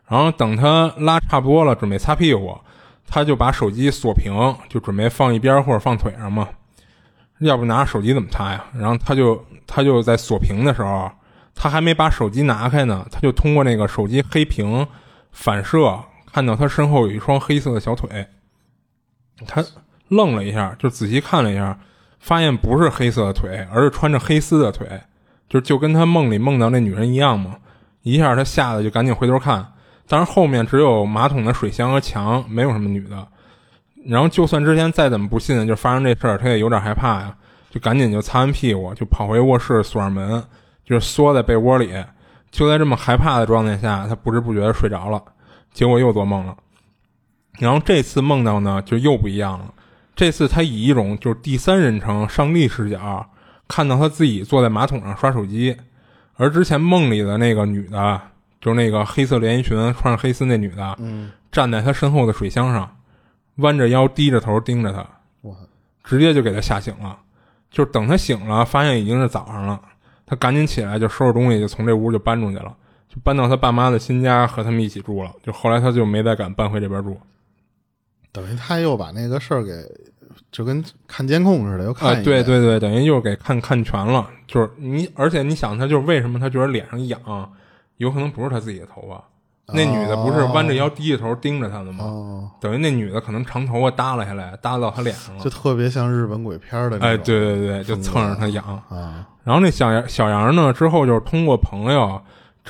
[0.07, 2.57] 然后等他拉差不多了，准备擦屁股。
[3.13, 4.33] 他就把手机锁屏，
[4.69, 6.49] 就准备放一边或者放腿上嘛，
[7.41, 8.65] 要不拿着手机怎么擦呀？
[8.73, 11.11] 然后他就他就在锁屏的时候，
[11.53, 14.87] 他还没把手机拿开呢，他就通过那个手机黑屏
[15.33, 15.99] 反射
[16.33, 18.27] 看到他身后有一双黑色的小腿。
[19.47, 19.65] 他
[20.09, 21.79] 愣了一下，就仔细看了一下，
[22.19, 24.87] 发现不是黑色的腿，而是穿着黑丝的腿，
[25.49, 27.57] 就就跟他梦里梦到那女人一样嘛。
[28.03, 29.67] 一下他吓得就赶紧回头看。
[30.07, 33.27] 但是后面只有马桶的水箱和墙，没有什么女的。
[34.05, 37.35] 然后就算之前再怎么不信，就发生这事儿，他也有点害怕呀，
[37.71, 40.43] 就赶紧就擦完屁股，就跑回卧室锁上门，
[40.85, 41.95] 就是缩在被窝里。
[42.51, 45.23] 就在这么害怕的状态下，他不知不觉的睡着了，
[45.73, 46.57] 结果又做梦了。
[47.59, 49.73] 然后这次梦到呢，就又不一样了。
[50.15, 53.29] 这次他以一种就是第三人称上帝视角，
[53.69, 55.77] 看到他自己坐在马桶上刷手机，
[56.35, 58.21] 而之前梦里的那个女的。
[58.61, 62.95] 就是那个黑色连衣裙、穿着黑丝那女的，嗯，站在他身后的水箱上，
[63.55, 64.99] 弯着腰、低着头盯着他，
[65.49, 65.57] 哇，
[66.05, 67.19] 直接就给他吓醒了。
[67.71, 69.81] 就是等他醒了，发现已经是早上了，
[70.27, 72.77] 他赶紧起来就收拾东西，就从这屋就搬出去了，
[73.11, 75.31] 就搬到他爸妈的新家和他们一起住了。
[75.43, 77.21] 就后来他就没再敢搬回这边住，
[78.33, 79.73] 等于他又把那个事儿给
[80.53, 82.23] 就跟看监控似的，又看。
[82.23, 84.27] 对对对，等于又给看看全了。
[84.47, 87.21] 就是你，而且你想，他就是为什么他觉得脸上痒？
[87.99, 89.23] 有可能不是他自己的头发，
[89.75, 92.51] 那女的不是弯着腰低着头盯着他的吗？
[92.61, 96.99] 等于那女的可能长头发耷拉下来，耷拉到他脸上了，就特别像日本鬼片的。
[97.01, 99.29] 哎，对对对，就蹭着他痒啊。
[99.45, 102.21] 然后那小杨小杨呢，之后就是通过朋友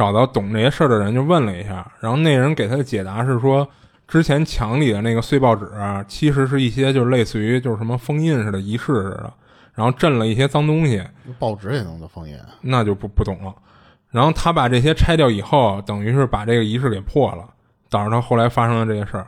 [0.01, 3.69] 找到懂这些事儿的人，就问了一下，然后那人给他的解答是说，
[4.09, 9.31] 之前墙里的那个碎报纸啊，其实是一些就是类似于就是什么封印似的仪式似的，
[9.75, 11.05] 然后震了一些脏东西。
[11.39, 12.35] 报纸也能做封印？
[12.63, 13.55] 那就不不懂了。
[14.09, 17.45] 然后他把这些拆掉以后，等于是把这个仪式给破了，
[17.91, 19.27] 导致他后来发生了这些事儿。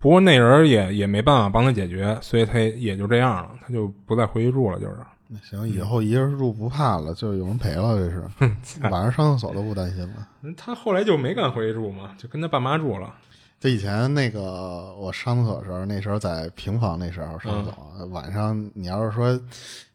[0.00, 4.80] 不过那人也也没办法帮他解决，所以他也就这样了，他就不再回去住了。
[4.80, 5.04] 就是那
[5.42, 7.96] 行，以后一个人住不怕了，就有人陪了。
[7.96, 8.22] 这是
[8.90, 10.28] 晚上上厕所都不担心了。
[10.56, 13.12] 他后来就没敢回去住嘛，就跟他爸妈住了。
[13.60, 19.38] 就以前那个我上厕所的时候，那时候在平房，那时候上厕所，晚上你要是说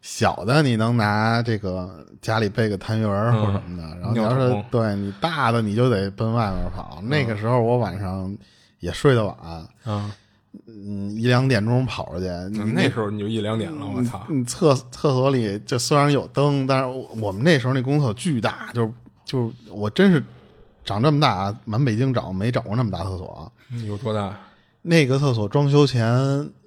[0.03, 7.01] 小的，你能拿这个家里备个痰盂儿或什么的，然后你要是对你大的，你就得奔外面跑。
[7.01, 8.31] 那个时候我晚上
[8.81, 9.35] 也睡得晚，
[9.85, 10.11] 嗯，
[11.15, 12.27] 一两点钟跑出去，
[12.73, 14.25] 那时候你就一两点了，我操！
[14.29, 18.91] 你厕厕所里就虽然有灯，但是我们那时候那公厕巨大，就是
[19.25, 20.23] 就是我真是。
[20.87, 23.51] 长这么大，满北京找没找过那么大厕所。
[23.71, 24.37] 嗯有多大？
[24.83, 26.07] 那个厕所装修前，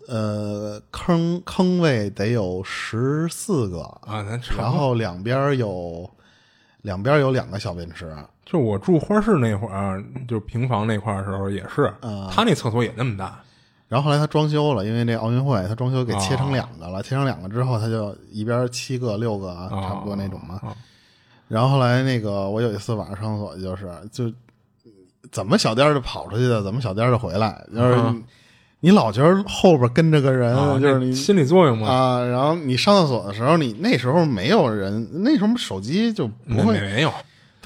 [0.08, 6.10] 呃，坑坑位得有十四个，啊，咱然后两边有
[6.82, 8.12] 两边有两个小便池。
[8.44, 13.40] 就我住花市那会儿，就平房那块儿的时候也是，嗯他那厕所也那么大。
[13.88, 17.02] 然后后来他装修了，因为那奥运会，他装修给切成哦两个了。
[17.02, 20.60] 切成两个之后，他就一边七个、六个差不多那种嘛。
[20.62, 20.76] 哦
[21.48, 24.30] 然后后来那个我有一次晚上上厕所，就是就
[25.32, 28.22] 怎么小颠就跑出去的，怎么小颠就回来，就是嗯
[28.80, 32.22] 你老觉得后边跟着个人，啊就是你心理作用嘛，啊。
[32.26, 37.10] 然后你上厕所的时候，你那时候没有人，那时候手机就不会没有，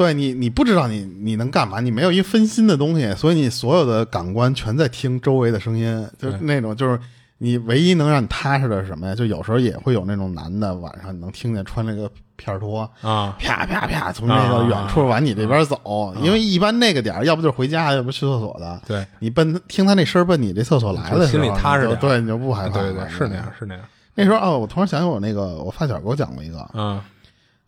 [0.03, 6.99] 对你，你不知道你你能干嘛，你没有一分心的东西，所以你所有的感官全在听周围的声音，就是那种就是
[7.39, 9.15] 你唯一能让你踏实的是什么呀？
[9.15, 12.81] 就有时候也会有那种男的晚上你能听见穿那个片儿拖。
[13.01, 18.81] 啊，啪啪啪，从那个远处往你这边走，因为一般那个点儿，要不就是回家，要不去厕所的。
[18.87, 22.85] 对，你奔听他那声儿奔你这厕所来的时候，心里踏实对，你就不害怕了。
[22.85, 23.85] 对对对，是那样，是那样，
[24.15, 27.01] 那时候哦，我突然想起我那个我发小给我讲过一个，嗯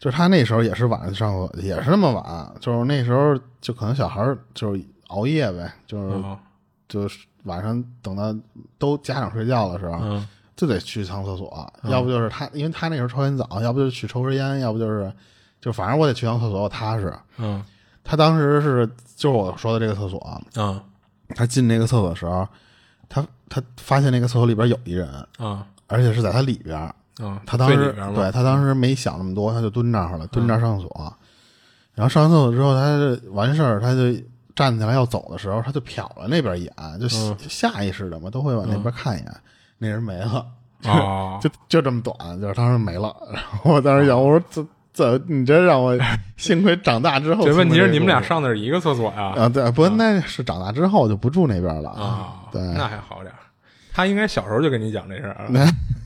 [0.05, 6.39] 就是他那时候也是晚上上厕所，也是那么晚，就是那时候就可能小孩儿就是熬夜呗，就是、哦
[6.87, 8.37] 就是晚上等到
[8.77, 15.11] 都家长睡觉的时候，嗯就得去上厕所，要不就是他，因为他那时候抽烟早，要不就是去抽根烟，要不就是
[15.59, 17.11] 就反正我得去趟厕所，我踏实。
[17.39, 17.65] 嗯
[18.05, 18.87] 他当时是
[19.17, 20.79] 就是我说的这个厕所，嗯
[21.35, 22.47] 他进那个厕所的时候，
[23.09, 26.95] 他他发现那个厕所里边有一人，嗯而且是在他里边。
[27.21, 31.15] 嗯，他当时对他当时没想那么多，他就蹲那儿了，蹲那儿上厕所。
[31.95, 34.13] 然后上完厕所之后，他就完事儿，他就
[34.57, 39.33] 站起来要走的时候，他就瞟了那边一眼，就下下意识的嘛，都会往那边看一眼。
[39.79, 40.45] 那人没了，
[40.87, 43.15] 哦， 就就这么短，就是当时没了。
[43.33, 45.97] 然后我当时想，我说这这，你这让我
[46.37, 47.45] 幸亏长大之后。
[47.45, 49.35] 这问题是你们俩上的是一个厕所呀？
[49.37, 49.49] 啊？
[49.49, 53.39] 对，不，那是长大之后就不住那边了啊，对，那还好点儿。
[53.93, 55.47] 他应该小时候就跟你讲这事儿啊。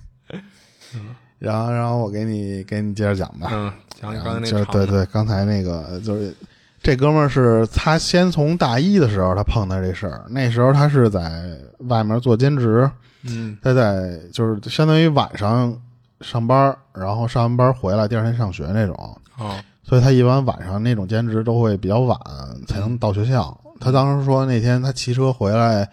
[1.39, 3.49] 然后，然后我给你给你接着讲吧。
[3.53, 6.35] 嗯，讲你刚才那就是场对对，刚才那个就是
[6.83, 11.57] 这哥们儿是他先从大一的时候他碰到这事儿，那时候他是在
[11.89, 12.91] 外面做兼职，
[13.23, 15.77] 嗯他在就是相当于晚上
[16.21, 18.95] 上班，然后上完班回来第二天上学那种，
[19.39, 22.19] 哦所以他一般晚上那种兼职都会比较晚
[22.67, 23.59] 才能到学校。
[23.81, 25.89] 他当时说那天他骑车回来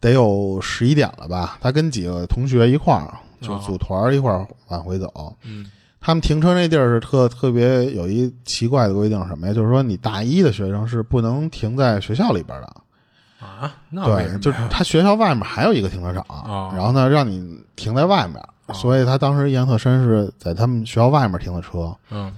[0.00, 3.08] 得有十一点了吧，他跟几个同学一块儿
[3.42, 5.34] 就组团儿一块儿往回走。
[5.44, 5.66] 嗯。
[6.04, 9.54] 他们停车那地儿是特特别有一奇怪的规定，什么呀？
[9.54, 18.42] 就是说你大一的学生是不能停在学校里边的，啊，那对，就是他学校外面还有一个停车场，哦然后呢让你停在外面，
[18.74, 22.34] 所以他当时印象特深是在他们学校外面停的车，嗯。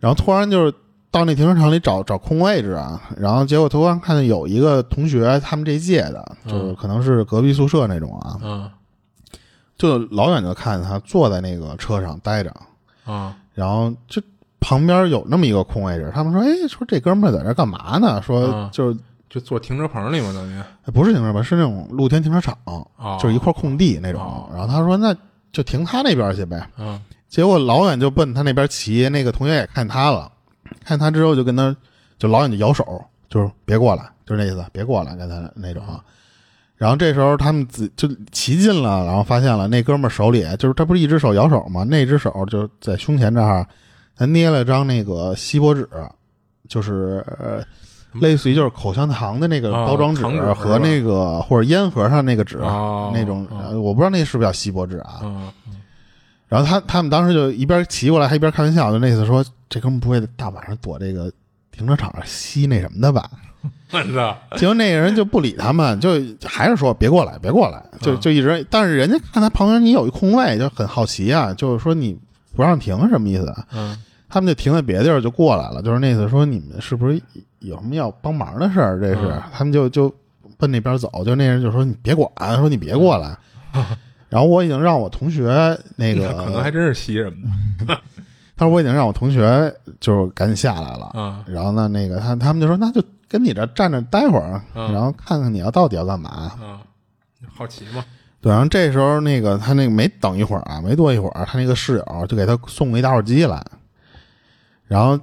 [0.00, 0.74] 然后突然就是
[1.10, 8.70] 到那停车场里找找空位置啊，然后结果突然看见有一个同学，他们这届的，就是可能是隔壁宿舍那种啊，嗯
[9.78, 12.52] 就老远就看见他坐在那个车上待着，
[13.04, 14.20] 啊然后就
[14.60, 18.98] 旁边有那么一个空位置，他们说：“哎，说这哥们儿在这干嘛呢？”说嗯就是、
[19.30, 24.20] 就坐停车棚里嘛，等于哎不是停车棚，是那种露天停车场，哦就是一块空地那种。
[24.20, 25.16] 哦然后他说：“那
[25.52, 26.68] 就停他那边去呗。
[26.76, 30.30] 嗯”结果老远就奔他那边骑，那个同学也看他了，
[30.84, 31.74] 看他之后就跟他
[32.18, 32.84] 就老远就摇手，
[33.28, 35.84] 就是别过来，就是那意思，别过来，跟他那种。
[36.78, 41.84] 然后这时候他们自就骑近了，然后发现了那哥们儿手里就是他不是一只手摇手吗？
[41.84, 43.66] 那只手就在胸前这儿，
[44.16, 45.88] 他捏了张那个锡箔纸，
[46.68, 47.62] 就是呃，
[48.20, 53.46] 类似于就是口香糖的那个哦包装纸和那个或者烟盒上那个纸、哦那种，
[53.82, 55.20] 我不知道那是不是叫锡箔纸啊？
[55.24, 55.50] 嗯
[56.46, 61.30] 然后他他们当时就一边骑过来，还一边开玩笑，就那意思说这哥们不会大晚上躲这个
[61.70, 63.28] 停车场吸那什么的吧？
[64.56, 66.10] 结果那个人就不理他们，就
[66.44, 68.64] 还是说别过来，别过来，就嗯就一直。
[68.70, 72.18] 但是人家看他旁边你有一空位，就很好奇啊，就是说你
[72.54, 73.52] 不让停什么意思？
[73.72, 73.96] 嗯
[74.30, 77.18] 他们就停在别的地儿就过来了，就是那意思说你们是不是
[77.60, 79.00] 有什么要帮忙的事儿？
[79.00, 80.14] 这是、嗯他们就就
[80.58, 83.34] 奔那边走，就那人就说你别管，说你别过来。
[84.28, 87.98] 然后我已经让我同学那个可能还真是吸什么的
[88.54, 94.92] 他说我已经让我同学就是赶紧下来了，嗯然后呢，那个他他们就说那就跟你这站着待会儿，嗯。
[94.92, 96.30] 然后看看你要到底要干嘛。
[96.30, 96.80] 啊，
[97.54, 98.04] 好奇嘛，
[98.40, 103.64] 对，然后这时候那个他那个没等一会儿啊，没多一会儿，他那个室友就给他送了一打火机来，
[104.86, 105.18] 然后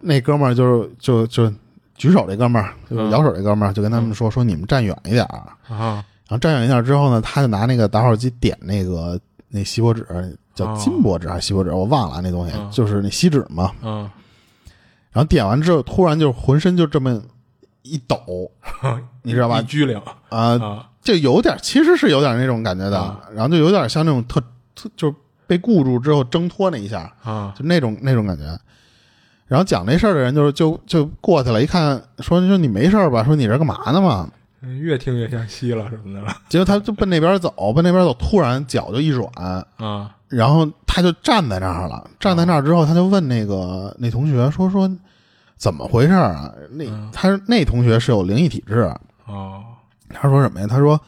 [0.00, 1.52] 那哥们儿就是就就
[1.94, 3.10] 举手这哥们儿，就是嗯。
[3.10, 6.04] 摇手这哥们儿就跟他们说说你们站远一点儿，啊。
[6.28, 10.06] 然后站远一点之后呢，他就拿那个打火机点那个那锡箔纸，
[10.54, 10.76] 叫哦。
[10.78, 12.70] 金箔纸还是锡箔纸，我忘了啊那东西，嗯。
[12.70, 13.72] 就是那锡纸嘛。
[13.82, 14.08] 嗯。
[15.12, 17.20] 然后点完之后，突然就浑身就这么
[17.82, 18.50] 一抖，
[19.22, 19.64] 你知道吧一？
[19.64, 24.40] 拘灵啊，啊就有点，其实是有点那种感觉的，然后就有点像那种特
[24.74, 25.14] 特，就是
[25.46, 28.44] 被固住之后挣脱那一下，啊就那种那种感觉。
[29.46, 33.24] 然后讲这事儿的人就是就就过去了，一看说说你没事吧？
[33.24, 34.30] 说你这干嘛呢嘛？
[34.78, 39.26] 越听越像吸了什么的了结果他就奔那边走，奔那边走，突然脚就一软，
[39.78, 42.08] 啊然后他就站在那儿了。
[42.20, 44.88] 站在那儿之后，他就问那个那同学说说
[45.60, 46.50] 怎么回事啊？
[46.70, 48.90] 那他那同学是有灵异体质，
[49.26, 49.62] 哦。
[50.08, 50.66] 他说什么呀？
[50.66, 50.98] 他说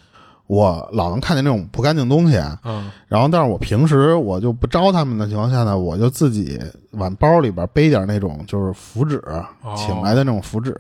[0.46, 2.90] 我老能看见那种不干净东西，嗯。
[3.08, 9.20] 然后但是我平时我就不招他们的情况下呢，我就自己往包里边背点那种就是符纸，
[9.74, 10.76] 请来的那种符纸。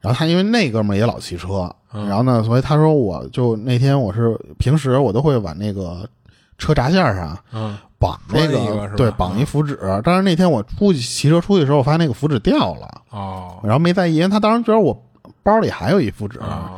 [0.00, 6.08] 然后他因为那哥们儿也老骑车，然后呢，所以他说我就那天我是平时我都会往那个
[6.56, 7.76] 车闸线上嗯
[8.06, 14.96] 绑那个对绑一符纸，但是那天我出去骑车出去的时候，我发现那个符纸掉了，哦然后没在意，因为他当时觉得我
[15.42, 16.72] 包里还有一符纸，啊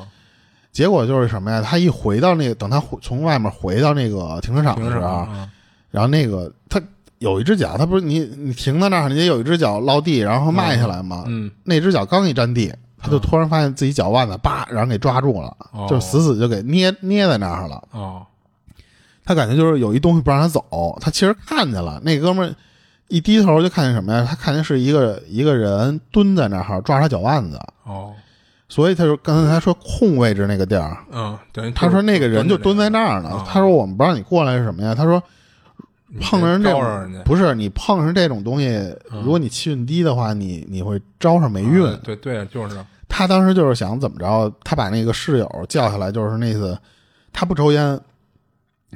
[0.70, 1.60] 结果就是什么呀？
[1.60, 5.26] 他一回到那个，等他回从外面回到那个停车场的时候，
[5.90, 6.80] 然后那个他
[7.18, 11.24] 有一只脚，他不是你你停在那儿，你得有一只脚落地，然后迈下来嘛。
[11.26, 17.82] 嗯那只脚刚一沾地，他就突然发现自己脚腕子叭，然后给抓住了，哦就死死就给捏捏在那儿了。
[17.90, 18.24] 哦
[19.28, 22.54] 他感觉就是有一东西不让他走，他其实看见了，那哥们儿
[23.08, 24.26] 一低头就看见什么呀？
[24.26, 28.14] 他看见是一个一个人蹲在那儿抓他脚腕子，哦。
[28.70, 33.28] 所以他就刚才他说空位置那个地儿，嗯，等于他说那个人就蹲在那那儿呢。
[33.28, 33.44] 啊。
[33.46, 34.94] 他说我们不让你过来是什么呀？
[34.94, 35.22] 他说
[36.22, 41.86] 碰上这不是你碰上这种东西，如果你气运低的话，你你会招上霉运。
[41.86, 46.78] 啊对对，就是他当时就是想怎么着，他把那个室友叫下来，就是那次
[47.30, 48.00] 他不抽烟，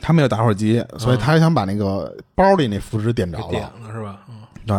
[0.01, 3.93] 他没有打火机，所以他想把那个包里那符纸点着了点了。
[3.93, 4.20] 是吧？
[4.28, 4.34] 嗯
[4.66, 4.76] 对。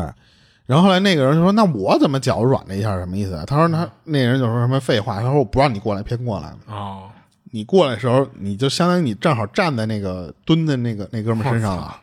[0.66, 2.97] 然后后来那个人就说：“那我怎么脚软了一下？
[2.97, 5.18] 什么意思啊？”他说：“他那人就说什么废话。
[5.18, 6.53] 他说我不让你过来，偏过来。
[6.68, 7.09] 哦
[7.55, 11.95] 你过来的时候，你就相当于你正好站在那个蹲在那个那哥们儿身上了。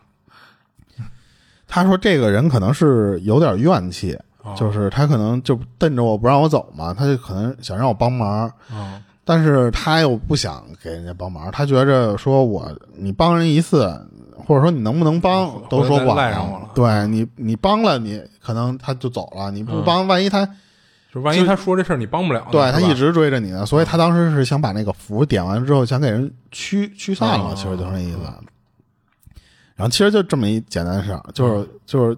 [1.67, 9.01] 他说这个人可能是有点怨气，哦就是他可能就瞪着我不让我走嘛，他就可能想让我帮忙，哦
[9.31, 13.89] 但是他又不想给人家帮忙，他觉着说我你帮人一次，
[14.45, 16.69] 或者说你能不能帮都说不好赖上我了。
[16.75, 20.45] 对你你帮了你可能他就走了，你不帮，万一他
[21.13, 28.17] 就万一他说这事儿你帮不了，对他一直追着你呢，所以他当时是想把那个符点完之后，想给人驱驱散了，哦其实就是那意思。
[29.77, 32.17] 然后其实就这么一简单的事儿，就是就是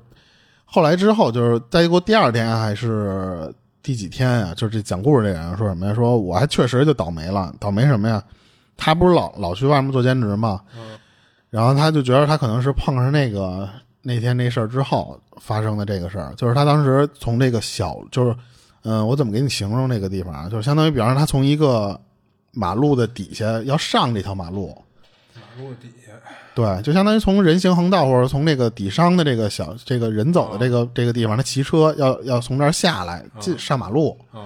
[0.66, 3.54] 后来之后，就是再过第二天还是
[3.84, 5.94] 第几天呀、就是这讲故事这人说什么呀？
[5.94, 8.24] 说我还确实就倒霉了，倒霉什么呀？
[8.76, 10.62] 他不是老老去外面做兼职吗？
[11.50, 13.70] 然后他就觉得他可能是碰上那个
[14.02, 18.36] 那天那事儿之后发生的这个事儿，就是他当时从这个小就是。
[18.86, 20.50] 嗯，我怎么给你形容那个地方啊？
[20.50, 21.98] 就是相当于，比方说，他从一个
[22.52, 24.78] 马路的底下要上这条马路，
[25.34, 26.03] 马路底下
[26.56, 34.46] 对，就相当于从人行横道或者从这个底商的这个小这个人走的这个、这个地方，他骑车要要从这儿下来进上马路，哦。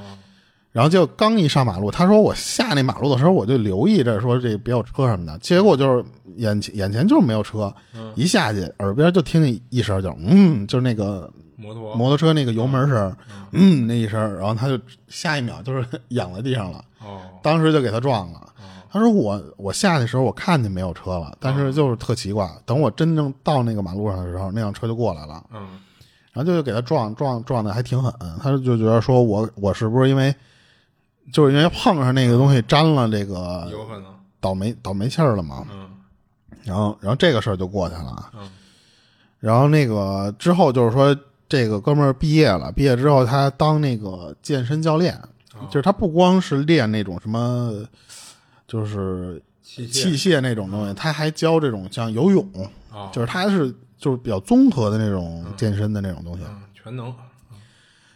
[0.71, 6.05] 然后就刚一上马路，他说我下那马路的时候，我就留意着说这别有车什么的，结果就是
[6.35, 7.73] 眼前眼前就是没有车，
[8.15, 13.15] 一下去耳边就听见一声就嗯，就是那个摩托摩托车那个油门声，
[13.53, 16.85] 嗯那一声，然后他就下一秒就是 仰在地上了。
[16.99, 17.21] 哦。
[17.41, 18.41] 当时就给他撞了。
[18.91, 25.79] 他说我我下去的时候我看见没有车了，但是就是特奇怪，等我真正到那个马路上的时候，那辆车就过来了，嗯
[26.33, 28.13] 然后就给他撞撞撞的还挺狠。
[28.41, 30.33] 他就觉得说我我是不是因为
[31.33, 34.05] 就是因为碰上那个东西沾了这个有可能
[34.39, 35.65] 倒霉倒霉气儿了嘛？
[35.71, 35.89] 嗯
[36.63, 38.31] 然后然后这个事儿就过去了。
[38.35, 38.49] 嗯
[39.39, 41.15] 然后那个之后就是说，
[41.47, 45.15] 这个哥们儿毕业了，毕业之后他当那个健身教练，
[45.69, 47.71] 就是他不光是练那种什么，
[48.67, 52.47] 就是器械那种东西，他还教这种像游泳，
[52.91, 56.43] 哦就是他是就是比较综合的那种健身的那种东西。
[56.43, 57.13] 嗯全能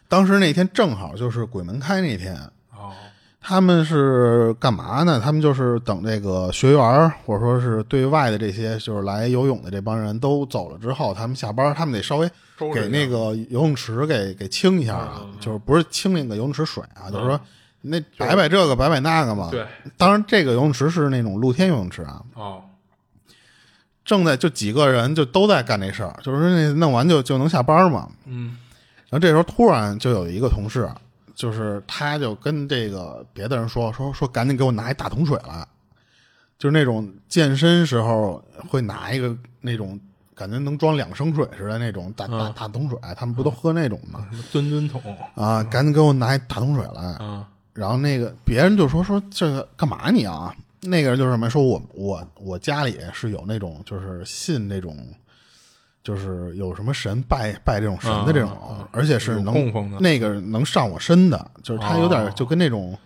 [0.08, 2.36] 当时那天正好就是鬼门开那天，
[2.74, 2.94] 哦
[3.42, 5.20] 他们是干嘛呢？
[5.20, 12.30] 他们就是等这个学员或者说是对外的这些就是来游泳的这帮人都走了之后，他们下班，他们得稍微
[12.74, 17.40] 给那个游泳池给给清一下啊，就是不是清那个游泳池水啊，就是说
[17.82, 19.50] 那摆摆这个摆摆那个嘛。
[19.52, 19.66] 对，
[19.98, 22.64] 当然这个游泳池是那种露天游泳池啊，哦
[24.04, 28.10] 正在就几个人就都在干这事儿，就是那弄完就就能下班嘛。
[28.26, 28.58] 嗯
[29.10, 30.90] 然后这时候突然就有一个同事，
[31.36, 35.68] 就是他就跟这个别的人说说说赶紧给我拿一大桶水来，
[36.58, 40.00] 就是那种健身时候会拿一个那种
[40.34, 44.26] 感觉能装两升水似的那种大大大桶水，他们不都喝那种吗？
[44.32, 45.02] 什么吨吨桶
[45.36, 47.04] 啊，赶紧给我拿一大桶水来。
[47.24, 47.48] 啊
[47.82, 50.56] 然然后那个别人就说说这个干嘛你啊？
[50.82, 54.96] 那个人就是什么说我我我家里是有那种就是信那种。
[56.04, 58.58] 就是有什么神拜拜这种神的这种，
[58.92, 62.98] 而且是能供奉的那个能上我身的，就是他有点就跟那种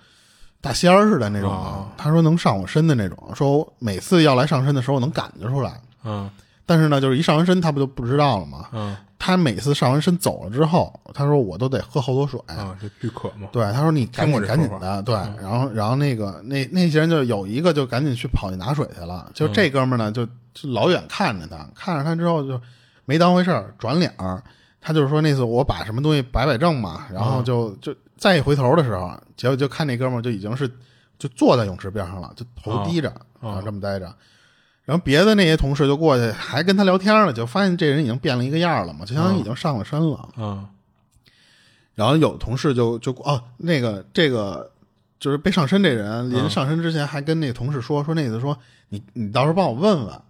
[0.61, 1.51] 大仙儿似的那种。
[1.97, 5.81] 他说能上我身的那种，说每次要来上身的时候能感觉出来。
[6.05, 6.29] 嗯，
[6.65, 8.67] 但是呢，就是一上完身他不就不知道了吗？
[8.71, 12.39] 嗯，他每次上完身走了之后，他说我都得喝好多水。
[12.47, 13.47] 啊，就巨渴嘛。
[13.51, 22.59] 对，他说你赶紧赶紧的，对，然后然后那个那那些人就有一个就赶紧去跑去拿水去了，就这哥们儿呢就就老远看着他，看着他之后就。
[23.07, 24.41] 没当回事儿，转脸儿，
[24.81, 30.67] 他就是说那次我把什么东西摆摆正嘛，然后就就再一回头的时候，结果就看那哥们儿就已经是
[31.19, 33.09] 就坐在泳池边上了，就头低着
[33.39, 33.61] 啊。
[33.63, 34.11] 这么待着，
[34.85, 40.65] 然后别的那些同事就过去还跟他聊天了，就发现这人已经变了一个样了嘛，就相当于已经上了身了嗯。
[41.95, 44.71] 然后有同事就就哦那个这个
[45.19, 48.57] 就是被上身这人临上身之前还跟那个同事说说那个说
[48.89, 50.21] 你你到时候帮我问问。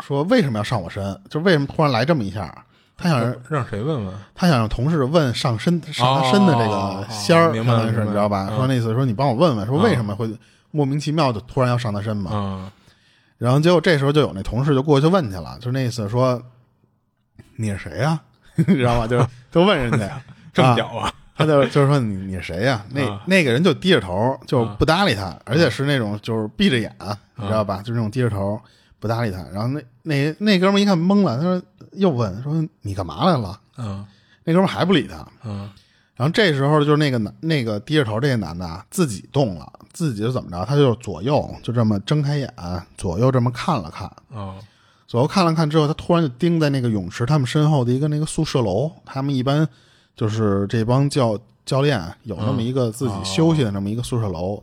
[0.00, 1.20] 说为什么要上我身？
[1.30, 2.52] 就为什么突然来这么一下？
[2.96, 4.12] 他想 让谁问问？
[4.34, 8.50] 他想让同事问上身上他身的这个仙儿，明白是你知道吧？
[8.56, 10.28] 说那意思说你帮我问问，说为什么会
[10.72, 12.72] 莫名其妙的突然要上他身嘛？
[13.38, 16.42] 然后结果这时候就有那同事就过去问去了，就那意思说
[17.56, 18.20] 你是谁呀？
[18.56, 19.06] 你知道吗？
[19.06, 19.18] 就
[19.50, 20.20] 就问人家
[20.52, 21.12] 这么屌啊？
[21.36, 22.84] 他就就是说你你是谁呀？
[22.90, 26.94] 那那个人就低着头就不搭理他，而且是那种就是闭着眼，
[27.36, 27.82] 你知道吧？
[27.82, 28.60] 就那种低着头。
[29.00, 31.62] 不搭理他，然后那那那哥们一看懵了，他说
[31.92, 33.60] 又问说你干嘛来了？
[33.76, 34.02] 嗯，
[34.44, 35.28] 那哥们还不理他。
[35.44, 35.68] 嗯，
[36.16, 40.64] 然后这时候就是那个男那个低着头这个男的啊自己动了，自己是怎么着？
[40.64, 42.52] 他就左右就这么睁开眼，
[42.96, 44.10] 左右这么看了看。
[44.28, 44.54] 哦，
[45.08, 48.90] 左右看了看之后，他突然就盯在那个泳池他们身后的一个那个宿舍楼。
[49.04, 49.68] 他们一般
[50.14, 51.36] 就是这帮教
[51.66, 54.62] 教练有那么一个自己休息的那么一个宿舍楼。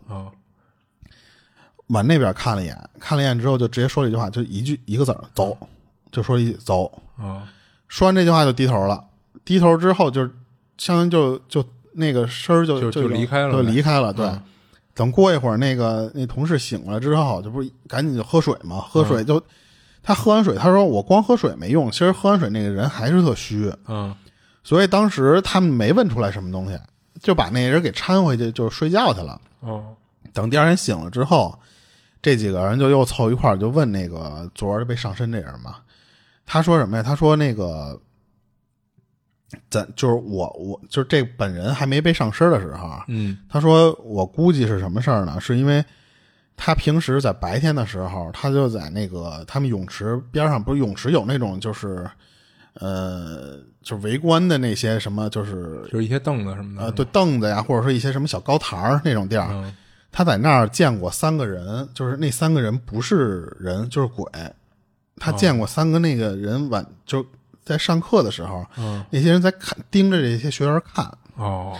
[1.88, 5.58] 往那边看了一眼，看了一眼之后，就直接说了一句话，就一句一个字儿，走，
[6.10, 6.90] 就说一句走。
[7.18, 7.44] 啊，
[7.90, 9.04] 说完这句话就低头了。
[9.44, 10.26] 低头之后，就
[10.82, 11.64] 相当于就就
[11.94, 14.12] 那个声儿就就离开了，就离开了。
[14.12, 14.28] 对，
[14.96, 18.78] 等过一会儿，那个那同事醒了之后，就不是赶紧就喝水嘛？
[18.80, 19.40] 喝水就
[20.02, 23.72] 他喝完水，他说我光喝水没用，其实喝完水那个人还是特虚。
[23.88, 24.16] 嗯，
[24.64, 26.80] 所以当时他们没问出来什么东西，
[27.22, 29.40] 就把那人给搀回去，就是睡觉去了。
[29.60, 29.84] 哦，
[30.34, 31.56] 等第二天醒了之后。
[32.24, 35.78] 这几个人就又凑一块儿，就问那个昨儿被上身这人嘛。
[36.46, 37.02] 他说什么呀？
[37.02, 38.00] 他说那个，
[39.70, 45.40] 咱就是我，我就是这本人还没被上身的时候，嗯，他说我估计是什么事儿呢？
[45.40, 45.84] 是因为
[46.56, 52.10] 他平时在白天的时候，他就在那个他们泳池边上，不是泳池有那种就是
[52.76, 59.74] 呃，就是围观的那些什么，就是就是一些凳子什么的，呃，对，凳子呀，或者说一些什么小高台儿那种地儿。
[60.14, 64.26] 他在那儿见过三个人，就是那三个人不是人就是鬼。
[65.16, 67.26] 他见过三个那个人晚就
[67.64, 68.66] 在上课的时候，
[69.10, 71.06] 那些人在看盯着这些学员看。
[71.36, 71.76] 哦，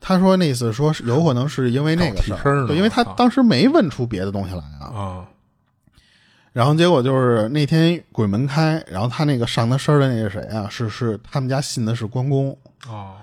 [0.00, 4.86] 他说那意思说是有可能是因为那个事儿，对，因为他当时没问出别的东西来啊。
[4.92, 5.24] 啊，
[6.52, 12.56] 然后结果就是那天鬼门开，然后他那个上他身的那个谁啊，是是他们家信的是关公。
[12.86, 13.16] 哦，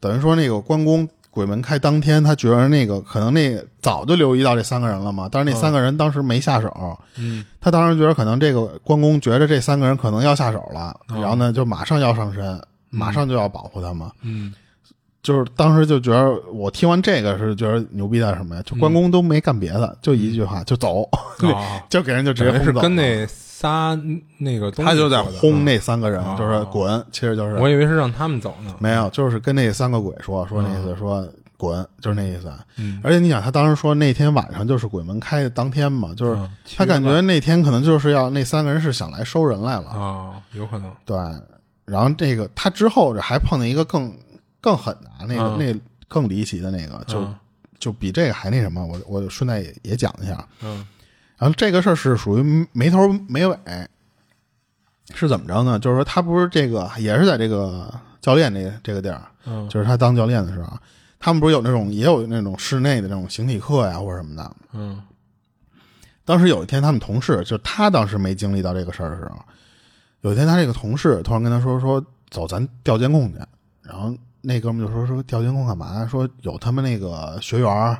[0.00, 1.08] 等于说那个关公。
[1.34, 6.96] 鬼门开当天，他觉得那个可能那早就留意到这三个人了嘛，但是那三个人当时没下手。
[7.18, 14.08] 嗯，他当时觉得可能这个关公觉得这三个人可能要下手了，然后呢就马上要上身，马上就要保护他们。
[14.22, 14.54] 嗯，
[15.24, 18.62] 就是当时就觉得我听完这个是觉得牛逼在什么呀？
[18.64, 21.08] 就关公都没干别的，就一句话就走，
[21.88, 23.98] 就给人就直接是跟那仨
[24.36, 32.52] 那个他就在轰那三个人，就是滚，其实就是我以为是让他们走呢，没有，就是跟那三个鬼说说那意思，说滚，就是那意思。
[33.02, 36.38] 而且你想，他当时说那天晚上就是鬼门开的当天嘛，就是
[36.76, 39.88] 他感觉那天可能就是要那三个人是想来收人来了。
[39.88, 40.90] 啊，有可能。
[41.06, 41.16] 对，
[41.86, 44.12] 然后这个他之后还碰见一个更
[44.64, 47.28] 更狠的，那个那更离奇的那个，就
[47.78, 50.86] 就比这个还那什么，我我顺带也也讲一下，嗯。
[51.36, 53.58] 然后这个事儿是属于没头没尾，
[55.14, 55.78] 是怎么着呢？
[55.78, 57.92] 就是说他不是这个，也是在这个
[58.22, 60.72] 教练这这个地儿，嗯，就是他当教练的时候，
[61.20, 65.02] 他们不是有那种也有那种室内的那种形体课呀或者什么的，嗯。
[66.24, 69.38] 当时有一天，他们同事就他当时没经历到这个事儿的时候，
[70.22, 73.38] 有一天他这个同事突然跟他说说走，咱调监控去。
[73.82, 76.06] 然后那哥们就说说调监控干嘛？
[76.06, 77.96] 说有他们那个学员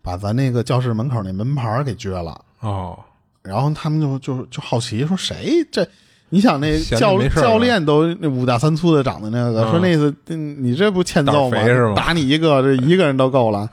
[0.00, 2.40] 把咱那个教室门口那门牌给撅了。
[2.60, 2.98] 哦，
[3.42, 5.86] 然后他们就就就好奇说谁这？
[6.30, 11.58] 你想那教教练都那五大三粗的长的那个，说那次你这不欠揍吗？
[11.94, 13.68] 打你一个，这一个人都够了。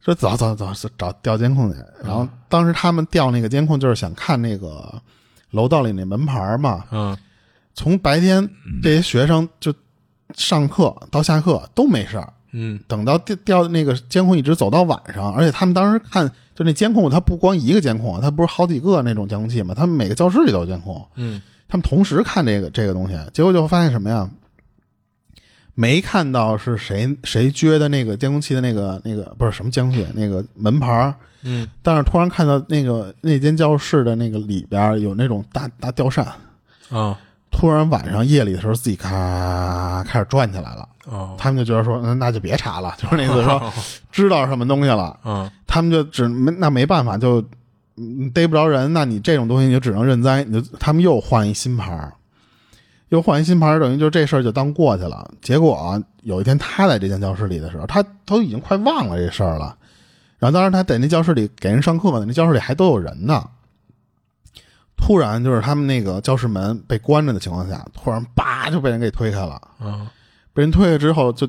[0.00, 1.78] 说走走走，找调监控去。
[2.02, 4.94] 然后当时他们调那个监控，就是想看那个
[5.50, 6.84] 楼道里那门牌嘛。
[6.90, 7.16] 嗯
[7.74, 8.46] 从白天
[8.82, 9.72] 这些学生就
[10.34, 12.78] 上课到下课都没事儿，嗯。
[12.86, 21.40] 等到调调那个监控一直走到晚上，而且他们当时看就那监控，它不光一个监控，它不是好几个那种监控器嘛，他们每个教室里都有监控，嗯。
[21.68, 24.28] 他们同时看这个这个东西，结果就发现什么呀？
[25.74, 31.14] 没看到是谁谁撅的那个监控器的那个那个不是什么监控器，那个门牌儿。
[31.42, 31.66] 嗯。
[31.82, 36.26] 但是突然看到那个那间教室的那个里边有那种大大吊扇，
[36.90, 37.18] 啊
[37.52, 43.62] 突然晚上夜里的时候自己咔开始转起来了，哦他们就觉得说，嗯，那就别查了， 就是那意思说
[44.10, 47.40] 知道什么东西了，嗯他们就只没那没办法，就
[47.96, 52.12] 嗯逮不着人，那你这种东西你就只能认栽，你就他们又换一新牌儿
[53.10, 55.30] 又换一新牌儿等于就这事儿就当过去了。
[55.42, 59.76] 结果啊，有一天他在这间教室里的时候，他都已经快忘了这事儿了。
[60.38, 63.46] 然后当时他在那教室里给人上课嘛，那教室里还都有人呢。
[65.04, 69.60] 突然就是他们那个教室门被关着的情况下，突然叭就被人给推开了。
[69.80, 70.06] 嗯
[70.54, 71.48] 被人推开之后，就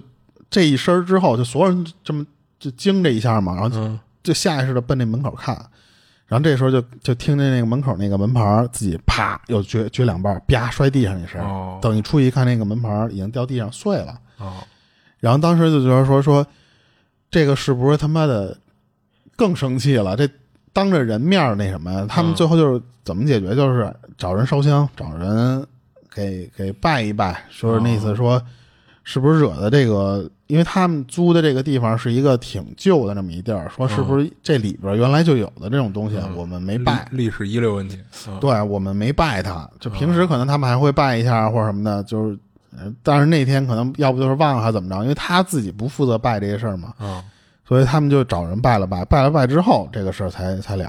[0.49, 2.26] 这一声儿之后，就所有人这么
[2.58, 5.54] 就惊这一下嘛，然后就嗯就下意识的奔那门口看，
[6.26, 14.20] 然后这时候就就听见那个门口那个门牌自己啪又撅撅两半，啪摔地上一声，哦等一出去一看，那个门牌已经掉地上碎了。
[14.39, 14.64] 哦
[15.20, 16.45] 然后当时就觉得说说，
[17.30, 18.58] 这个是不是他妈的
[19.36, 20.18] 更生气了？
[20.18, 20.28] 这
[20.74, 22.05] 当着人面那什么呀？
[22.09, 23.55] 他们最后就是怎么解决？
[23.55, 25.65] 就是找人烧香，找人
[26.13, 28.41] 给给拜一拜，说是那意思说，
[29.03, 30.30] 是不是惹的这个？
[30.47, 37.07] 因为他们租的这个地方是一个挺旧的那么一地儿，说是不是这里边原来就有的这种东西，我们没拜。
[37.09, 37.97] 历历史遗留问题。
[38.28, 42.38] 嗯对我们没拜他，就平时可能他们还会拜一下或者什么的，就是，
[42.78, 47.24] 呃但是那天可能要不就是忘了还怎么着，因为他自己不负责拜这些事儿嘛，哦
[47.68, 50.86] 所以他们就找人拜了拜，拜了拜之后，这个事儿才才了。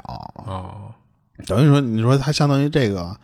[0.46, 0.90] 哦
[1.46, 3.14] 等于说，你说他相当于这个，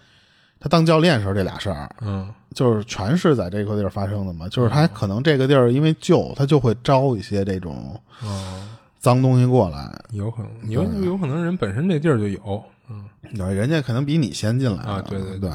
[0.58, 12.62] 他当教练时候这俩事儿，嗯就是全是在这块地儿发生的嘛，就是他可能这个地儿因为旧，他就会招一些这种哦，脏东西过来，有可能有有可能人本身这地儿就有。
[12.88, 13.04] 嗯
[13.36, 15.50] 对，人家可能比你先进来啊对对对对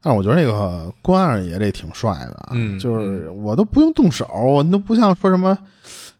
[0.00, 5.58] 但是我觉得那个关二爷这挺帅的，嗯就是我都不用动手，我都不像说什么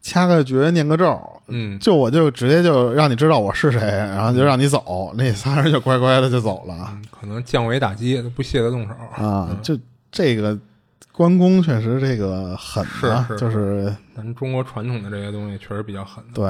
[0.07, 8.95] 掐个诀、念个咒，嗯就我就直接就让你知道我是谁，然后就让你走，那仨人就乖乖的就走了嗯，可能降维打击，不屑得动手。
[9.21, 9.59] 啊。
[9.63, 9.77] 就
[10.13, 10.57] 这个
[11.11, 16.35] 关公确实这个狠啊，就是咱中国传统的这些东西确实比较狠的。
[16.35, 16.45] 对。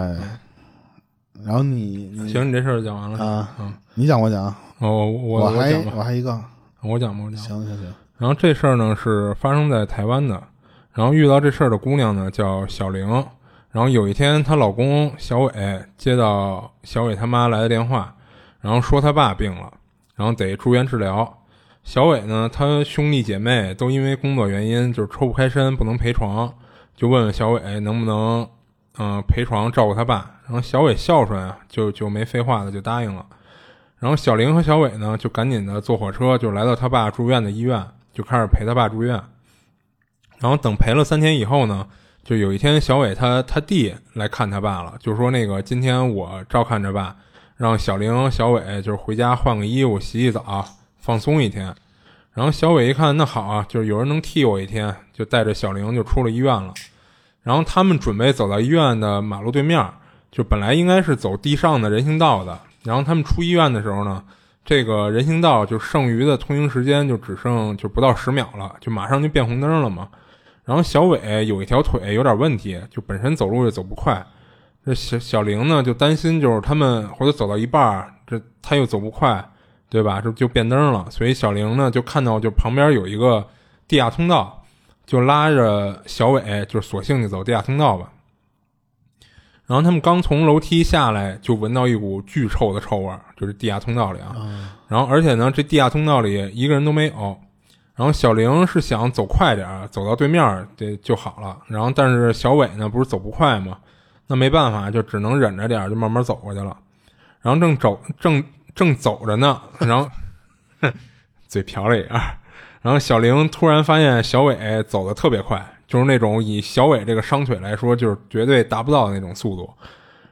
[1.43, 3.25] 然后你你行，你这事儿讲完了。
[3.25, 4.45] 啊，嗯，你讲我讲，
[4.81, 6.39] 哦，我我我还我还一个，
[6.83, 7.39] 我讲吧，我讲。
[7.39, 10.43] 行行行，然后这事儿呢是发生在台湾的，
[10.93, 13.07] 然后遇到这事儿的姑娘呢叫小玲，
[13.77, 15.53] 然后有一天她老公小伟
[15.99, 18.17] 接到小伟他妈来的电话，
[18.63, 19.71] 然后说他爸病了，
[20.15, 21.43] 然后得住院治疗。
[21.85, 26.51] 小伟呢，他兄弟姐妹都因为工作原因就是抽不开身，不能陪床，
[26.95, 28.49] 就问问小伟能不能，
[28.97, 30.37] 嗯、陪床照顾他爸。
[30.47, 33.27] 然后小伟孝顺啊，就就没废话的就答应了。
[33.99, 39.23] 然后小玲和小伟呢，就赶紧的坐火车，就来到他爸住院的医院，就开始陪他爸住院。
[40.39, 41.87] 然后等陪了三天以后呢，
[42.27, 47.15] 就有一天小伟他他弟来看他爸了，就说那个今天我照看着爸，
[47.57, 50.67] 让小玲小伟就是回家换个衣服、洗洗澡，
[50.99, 51.73] 放松一天。
[52.35, 56.75] 然后小伟一看，那好啊，就是有人能替我一天，就带着小玲就出了医院了。
[57.45, 59.89] 然后他们准备走到医院的马路对面，
[60.33, 62.59] 就本来应该是走地上的人行道的。
[62.83, 64.21] 然后他们出医院的时候呢，
[64.65, 70.09] 这个人行道就剩余的通行时间就只剩就不到十秒了，就马上就变红灯了嘛。
[70.67, 74.23] 然后小伟有一条腿有点问题，就本身走路也走不快。
[74.85, 79.49] 这小小玲呢就担心，就是他们或者走到一半，这他又走不快，
[79.89, 80.21] 对吧？
[80.21, 81.07] 这就变灯了。
[81.09, 83.47] 所以小玲呢就看到就旁边有一个
[83.87, 84.65] 地下通道，
[85.07, 88.13] 就拉着小伟，就索性就走地下通道吧。
[89.67, 94.35] 然后他们刚从楼梯下来，就闻到一股巨臭的臭味，就是地下通道里啊。
[94.89, 97.41] 然后而且呢，这地下通道里一个人都没有。
[97.97, 101.57] 然后小玲是想走快点儿，走到对面儿这就好了。
[101.67, 103.79] 然后但是小伟呢，不是走不快吗？
[104.27, 106.77] 那没办法，就只能忍着点儿，就慢慢走过去了。
[107.41, 108.45] 然后正走正
[108.75, 110.11] 正走着呢，然后
[111.49, 112.39] 嘴瓢了一下。
[112.83, 119.69] 然后小玲突然发现小伟走的特别快，就是那种以小伟这个伤腿来说，就是绝对达不到的那种速度。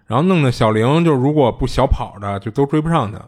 [0.07, 3.19] 然后弄得小玲就如果不小跑着，就都追不上他。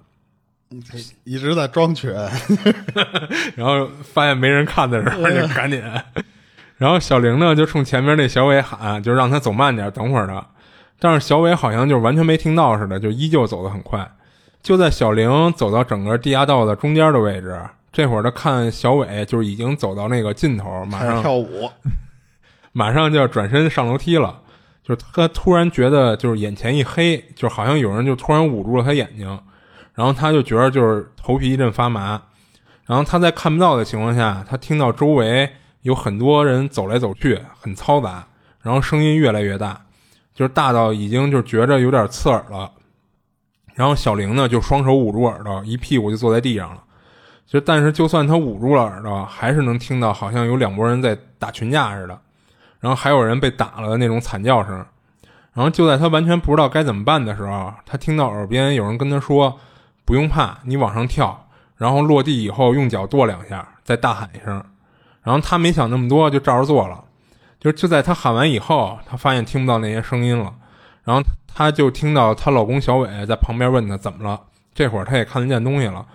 [1.25, 2.13] 一直在装瘸，
[3.55, 5.83] 然后发现没人看的时候，就赶紧。
[6.77, 10.47] 然后小玲呢就冲前面那小伟喊，就让他走慢点，等会儿他。
[10.99, 14.11] 但是小伟好像就完全没听到似的，就依旧走得很快。
[14.63, 17.59] 就在小玲走到整个地下道的中间的位置，
[17.93, 21.71] 这会儿他看小伟就是已经走到那个尽头，马上跳舞，
[22.73, 24.43] 马上就要转身上楼梯了。
[24.83, 29.39] 就是他突然觉得就是眼前一黑，就好像有人就突然捂住了他眼睛，
[29.97, 32.23] 然后他就觉得就是头皮一阵发麻。
[32.85, 35.51] 然后他在看不到的情况下，他听到周围
[35.83, 38.25] 有很多人走来走去，很嘈杂，
[38.63, 39.81] 然后声音越来越大，
[40.33, 42.71] 就是大到已经就觉着有点刺耳了。
[43.75, 46.83] 然后小玲呢就双手捂住耳朵，一屁股就坐在地上了。
[47.45, 52.19] 就但是就算他捂住了耳朵，还是能听到好像有两拨人在打群架似的。
[52.79, 54.73] 然后还有人被打了的那种惨叫声，
[55.53, 59.59] 然后就在他完全不知道该怎么办的时候，他听到耳边有人跟他说
[60.07, 64.65] ：“不用怕，你往上跳，然后落地以后用脚跺两下，再大喊一声。”
[65.23, 67.05] 然后他没想那么多，就照着做了。
[67.59, 70.55] 就就在他喊完以后，他发现听不到那些声音了，
[71.05, 74.41] 然后他就听到她老公小伟在旁边问他怎么了。
[74.73, 76.07] 这会儿他也看得见东西了，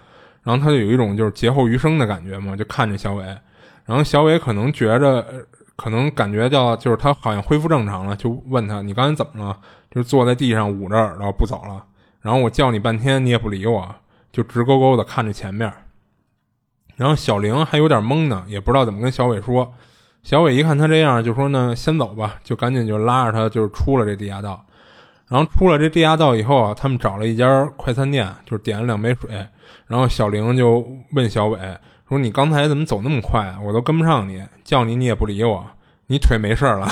[0.41, 3.23] 然后他就有一种就是劫后余生的感觉嘛，就看着小伟，
[3.85, 5.25] 然后小伟可能觉着。
[5.77, 9.57] 可能感觉到就是他好像恢复正常了，就问他你刚才怎么了？
[9.89, 11.83] 就坐在地上捂着耳朵不走了。
[12.21, 13.95] 然后我叫你半天你也不理我，
[14.31, 15.71] 就直勾勾的看着前面。
[16.95, 19.73] 然后小玲还有点懵呢，也不知道怎么跟小伟说。
[20.23, 24.63] 小伟一看他这样，就说呢先走吧，就赶紧就拉着他就是出了这地下道。
[25.27, 29.31] 然后出了这地下道以后啊，他们找了一家快餐店，就是点了两杯水。
[29.87, 31.57] 然后小玲就问小伟。
[32.07, 33.55] 说你刚才怎么走那么快？
[33.63, 35.65] 我都跟不上你，叫你你也不理我，
[36.07, 36.87] 你腿没事了。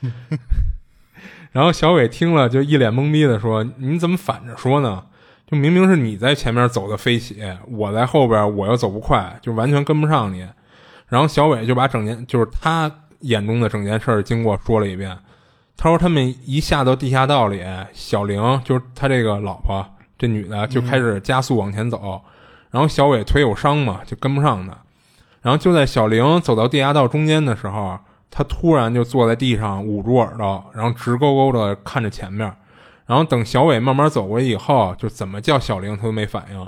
[1.52, 5.04] 然后小伟听了就一脸懵逼的说：“你怎么反着说呢？
[5.46, 10.46] 就明明是你在前面走的飞起，我在后边，我又走不快，就完全跟不上你。”
[11.08, 12.90] 然后小伟就把整件就是他
[13.20, 15.16] 眼中的整件事经过说了一遍。
[15.76, 19.84] 他说他们一下到地下道里，小玲就是他这个老婆，
[20.18, 22.22] 这女的就开始加速往前走。
[22.70, 24.74] 然后小伟腿有伤嘛，就跟不上他。
[25.42, 27.98] 然后就在小玲走到地下道中间的时候，
[28.34, 32.50] 他突然就坐在地上捂住耳朵，然后直勾勾的看着前面。
[33.04, 36.66] 然后等小伟慢慢走过去以后，就怎么叫小玲他都没反应，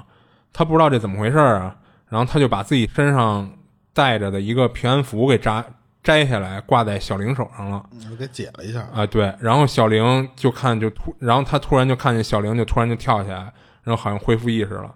[0.53, 1.75] 他不知道这怎么回事啊。
[2.11, 3.51] 然后他就把自己身上
[3.95, 5.65] 带着的一个平安符给摘
[6.03, 7.83] 摘下来，挂在小玲手上了，
[8.19, 9.07] 给解了一下啊。
[9.07, 13.53] 对，然后小玲就看就突，然后他突然就看见小玲就突然就跳起来，
[13.83, 14.95] 然后好像恢复意识了。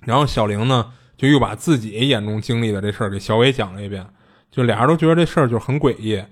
[0.00, 4.06] 然后小玲呢，就又把自己眼中经历的这事儿给小伟讲了一遍，
[4.50, 6.22] 就俩人都觉得这事儿就很诡异。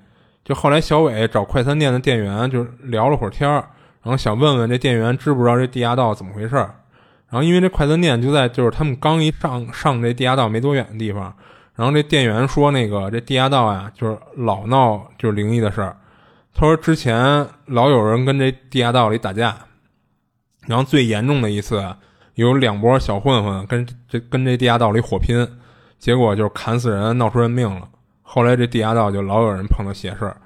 [0.44, 3.56] 就后来小伟找快餐店的店员就聊了会儿天儿，
[4.02, 6.74] 然后想问问这店员知不知道这地下道怎么回事儿。
[7.28, 11.34] 然后因为这快餐店就在就是他们刚一上上这地下道没多远的地方，
[11.74, 15.96] 然后这店员说那个这地下道呀就是老闹就是灵异的事儿。
[16.54, 19.54] 他说之前老有人跟这地下道里打架，
[20.66, 21.84] 然后最严重的一次。
[22.34, 25.44] 有两波小混混跟这跟这地下道里火拼，
[25.98, 27.88] 结果就是砍死人，闹出人命了。
[28.30, 30.36] 后来这地下道就老有人碰到邪事儿，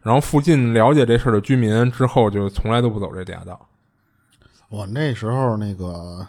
[0.00, 3.68] 然后附近了解这事儿的居民之后就从来都不走这地下道。
[4.68, 6.24] 我那时候那个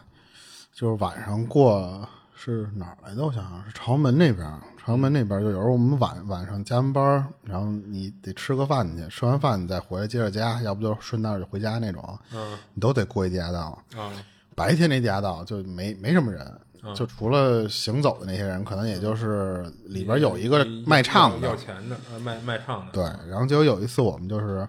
[0.74, 2.06] 就是晚上过
[2.36, 3.24] 是哪儿来的？
[3.24, 12.20] 我想想是朝门那边，朝门那边就有时候我们晚晚上加完班，然后你得吃个饭去，吃完饭你再回来接着加，要不就顺道就回家那种。
[12.34, 13.78] 嗯，你都得过一地下道。
[13.96, 14.12] 啊。
[14.56, 16.46] 白天那地下道就没没什么人，
[16.94, 22.92] 就除了行走的那些人，可能也就是里边有一个卖唱的，要钱的，卖卖唱的。
[22.92, 24.68] 对，然后就有一次我们就是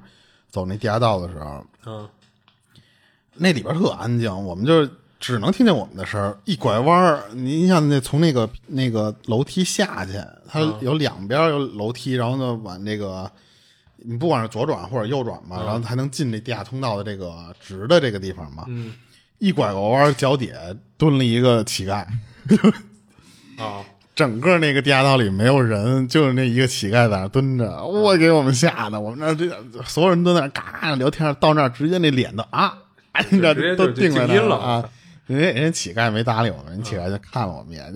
[0.49, 2.09] 走那地下道的时候，嗯，
[3.35, 4.89] 那里边特安静，我们就
[5.19, 6.39] 只能听见我们的声儿。
[6.45, 10.13] 一拐弯儿，你像那从那个那个楼梯下去，
[10.47, 13.29] 它有两边有楼梯，然后呢往那个
[13.97, 18.65] 你不管是左转或者右转嘛，然后才能进这地下通道的这个直的这个地方嘛。
[18.69, 18.95] 嗯。
[19.39, 20.55] 一拐个弯，脚底下
[21.05, 22.03] 蹲了一个乞丐，
[23.61, 23.85] 啊！
[24.15, 32.79] 整个那个地下道里没有人，就是那一个乞丐在那蹲着，我给我们吓的，我们那这所有人都在那嘎聊天，到那直接那脸都啊，
[33.29, 34.89] 你知都定在那了啊！
[35.27, 37.93] 人家人家乞丐没搭理我们，人乞丐就看了我们一眼，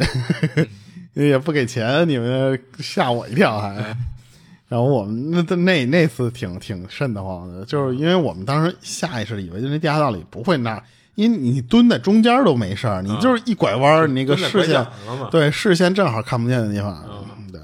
[1.31, 3.97] 也不给钱，你们吓我一跳还。
[4.69, 10.83] 然后我们那那那次挺挺瘆得慌的，就是因为我们当时下意识以为就那地下道里不会那。
[11.19, 14.87] 因为你蹲在中间都没事儿，你就是一拐弯，你那个视线
[15.33, 17.05] 对视线正好看不见的地方。
[17.51, 17.61] 对，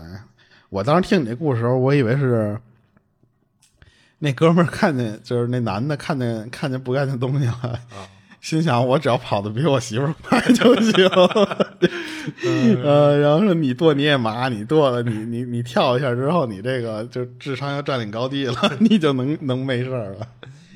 [0.70, 2.59] 我当时听你这故事时候，我以为是
[4.18, 7.78] 那哥们儿看见，就是那男的看见看见不干净东西了，
[8.40, 11.09] 心想我只要跑的比我媳妇儿快就行。
[12.82, 20.26] 呃，然后说你跺你也麻，你跺了你你你跳一下之后，你这个就智商要占领高地了， 你就能能没事儿了。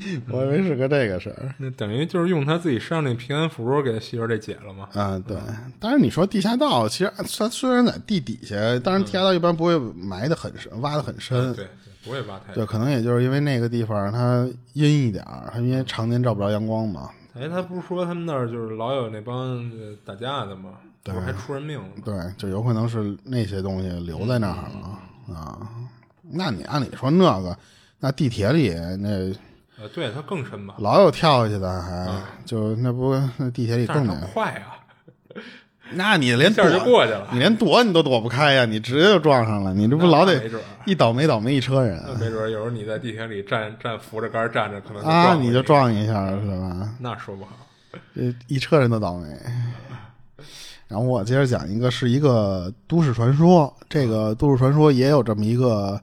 [0.30, 1.54] 我以为是个这个事儿。
[1.58, 4.88] 那等于就是用他自己身上那平安符给他媳妇儿这解了嘛？
[4.94, 5.36] 啊，对。
[5.80, 11.52] 但是你说地下道，其实它虽然在地底下，但是地下道一般不会埋的很深，挖的很深。
[11.54, 11.66] 对，
[12.04, 12.52] 不会挖太。
[12.54, 17.10] 对，可能也就是因为那个地方它阴一点儿，它因为常年照不着阳光嘛。
[17.34, 19.70] 哎，他不是说他们那儿就是老有那帮
[20.04, 20.70] 打架的吗？
[21.02, 21.88] 对，还出人命了。
[22.04, 25.68] 对，就有可能是那些东西留在那儿了啊。
[26.30, 27.56] 那你按理说那个，
[27.98, 29.32] 那地铁里那。
[29.80, 30.74] 呃，对，它更深吧？
[30.78, 32.08] 老有跳下去的，还
[32.44, 34.74] 就那不那地铁里更难快啊！
[35.92, 38.64] 那你连躲就过去了，你连躲你都躲不开呀！
[38.64, 40.42] 你直接就撞上了，你这不老得
[40.84, 42.02] 一倒霉倒霉一车人。
[42.18, 46.94] 没准有时候你在地铁里站站扶着杆站着，可能啊你就撞一下是吧？
[46.98, 47.52] 那说不好，
[48.14, 49.28] 这一车人都倒霉。
[50.88, 53.72] 然后我接着讲一个，是一个都市传说。
[53.88, 56.00] 这个都市传说也有这么一个。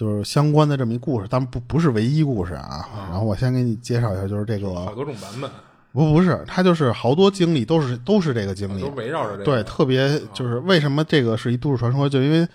[0.00, 2.88] 就是相关的这么一故事，但不不是唯一故事啊。
[3.10, 5.50] 然后我先给你介绍一下，就是这个好多种版本。
[5.92, 9.44] 不不是，他就是好多经历都是都是这个经历，都围绕着这个。
[9.44, 12.48] 对，特别就是为什么这个是一都市传说，就因为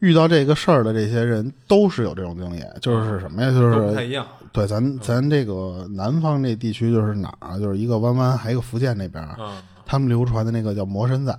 [0.00, 3.50] 遇到这个事儿的这些人都是有这种经历，就是什么呀？
[3.50, 4.26] 就是不太一样。
[4.52, 7.58] 对，咱咱这个南方这地区就是哪儿？
[7.58, 9.26] 就是一个弯弯，还有一个福建那边，
[9.86, 11.34] 他们流传的那个叫魔神仔。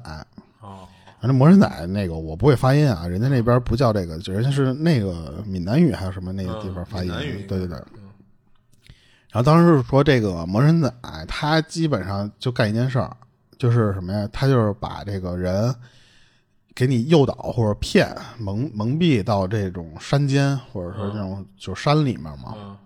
[1.24, 7.10] 反正魔神仔那个我不会发音啊，人家那边不叫这个，就人家是那个闽南语还有什么那个地方发音？
[7.48, 7.78] 对对对。
[9.30, 10.94] 然后当时是说这个魔神仔，
[11.26, 13.16] 他基本上就干一件事儿，
[13.58, 14.28] 就是什么呀？
[14.34, 15.74] 他就是把这个人
[16.76, 22.78] 给你诱导或者骗蒙蒙蔽到这种山间或者说这种就山里面嘛。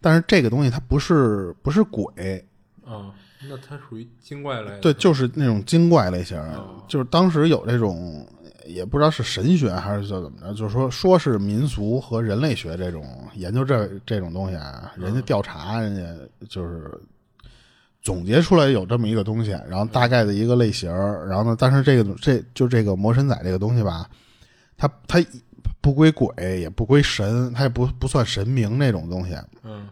[0.00, 2.46] 但是这个东西它不是不是鬼。
[2.86, 3.10] 嗯。
[3.48, 6.40] 那它属于精怪类，对，就是那种精怪类型，
[6.86, 8.26] 就是当时有这种，
[8.66, 16.88] 也不知道是神学还是叫怎么着，就是说说是民俗和人类学这种研究这这种东西啊，人家调查，人家就是
[18.00, 20.88] 总结出来有这么一个东西，然后大概的一个类型，
[21.26, 24.08] 然后呢，但是这个这就这个魔神仔这个东西吧，
[24.76, 25.18] 它它
[25.80, 29.88] 不归鬼，也不归神，它也不不算神明那种东西，嗯。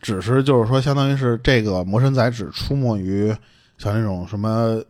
[0.00, 3.28] 只是就是说，相当于是这个魔神仔只出没于
[3.78, 4.82] 像那种什么，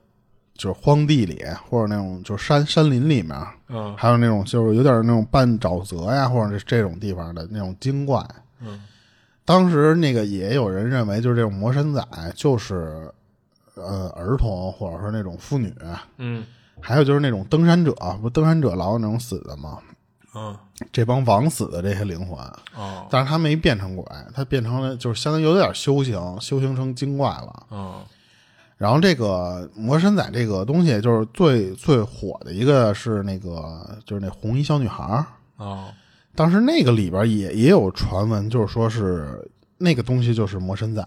[0.55, 3.37] 就是荒地里或者那种就是山山林里面，
[3.69, 8.25] 嗯，还有那种就是有点那种半沼泽呀，或者是这种地方的那种精怪，
[8.61, 8.83] 嗯，
[9.45, 12.05] 当时那个也有人认为，就是这种魔神仔
[12.35, 13.11] 就是
[13.75, 15.75] 呃儿童或者说那种妇女，
[16.19, 16.45] 嗯，
[16.81, 19.79] 还有就是那种登山者，不登山者老有那种死的吗？
[20.35, 20.57] 嗯。
[20.91, 22.39] 这帮枉死的这些灵魂，
[22.75, 24.05] 哦，但是他没变成鬼，
[24.35, 28.03] 他变成了就是相当于有点修行，修行成精怪了，哦。
[28.79, 35.23] 然后这个魔神仔这个东西，就是最最火的一个是那个就是那红衣小女孩
[35.57, 35.93] 哦，
[36.35, 41.07] 当时那个里边也也有传闻，就是说是那个东西就是魔神仔，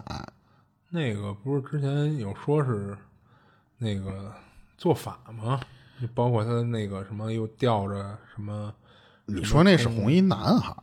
[0.90, 2.96] 那个不是之前有说是
[3.78, 4.32] 那个
[4.78, 5.58] 做法吗？
[6.14, 8.72] 包括他那个什么又吊着什么。
[9.26, 10.74] 你说那是红衣男孩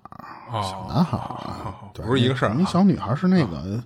[0.52, 1.18] 小男孩
[1.94, 2.50] 不是一个事儿。
[2.52, 3.82] 红衣小女孩是那个，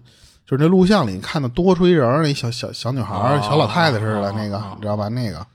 [0.46, 5.10] 就是那录像里看的多出一人那小小小女孩小老太太似的那个，你知道吧？
[5.10, 5.46] 那个，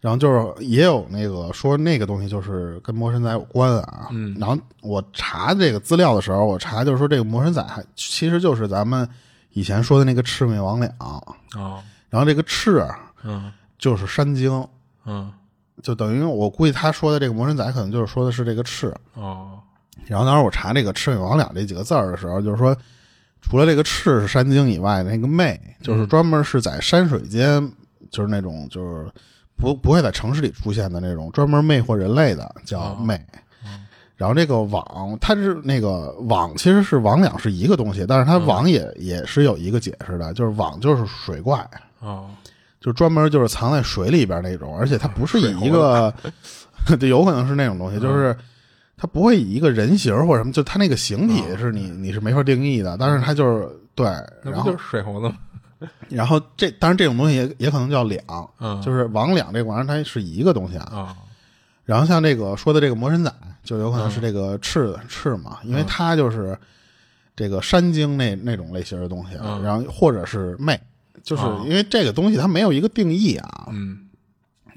[0.00, 4.08] 然后就是也有那个说那个东西就是跟魔神仔有关啊。
[4.10, 4.36] 嗯。
[4.38, 7.64] 然后我查这个资料的时候，我查就是说这个魔神仔
[7.96, 9.08] 其实就是咱们
[9.52, 11.82] 以前说的那个魑魅魍魉啊。
[12.08, 12.86] 然后这个魑，
[13.24, 14.66] 嗯，就是山精，
[15.06, 15.32] 嗯。
[15.82, 19.58] 就等于我估计他说的这个魔神仔可能就是说的是这个赤哦，
[20.06, 22.76] 然后当时我查这个赤尾魍魉这几个字儿的时候，就是说
[23.40, 27.70] 除了这个赤是山精以外，那个魅就是专门是在山水间，
[28.10, 29.10] 就是那种就是
[29.56, 33.20] 不不会在城市里出现的那种专门魅惑人类的叫魅。
[34.16, 41.66] 然后这个网它是那个网其实是魍魉是一个东西，但是它网也也是有一个解释的，就是网就是水怪
[42.00, 42.28] 哦。
[42.80, 46.12] 就专门就是藏在水里边那种，而且它不是以一个，
[46.98, 48.34] 对，有可能是那种东西，就是
[48.96, 54.06] 它不会以一个人形或者什么，就它那个形体是你你是没法定义的，但是它就是对，
[54.42, 55.34] 然后就是水猴子，
[56.08, 58.22] 然后这当然这种东西也也可能叫两，
[58.60, 61.14] 嗯，就是王两这玩意儿它是一个东西啊，
[61.84, 63.30] 然后像这个说的这个魔神仔，
[63.62, 66.58] 就有可能是这个赤赤嘛，因为它就是
[67.36, 70.80] 这个山精那那种类型的东西，然后或者是魅。
[71.22, 74.08] 就是因为这个东西它没有一个定义啊，嗯，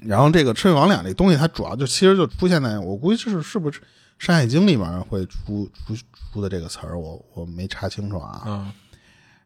[0.00, 3.80] 然后这个魑魅魍魉这东西它主要就其实就出现在我估计是是不是
[4.18, 5.94] 《山海经》里面会出出
[6.32, 8.72] 出的这个词儿，我我没查清楚啊，嗯，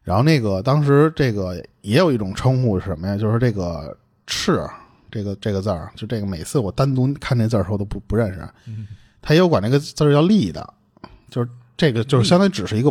[0.03, 3.17] 然后那个当时这个也有一种称呼是什么呀？
[3.17, 4.65] 就是这个“赤”
[5.11, 8.47] 这个这个字儿，就这个每次我单独看这字儿的时候都不不认识。
[8.67, 8.87] 嗯。
[9.21, 10.73] 他也有管这个字儿叫“立”的，
[11.29, 12.89] 就是这个就是相当于只是一个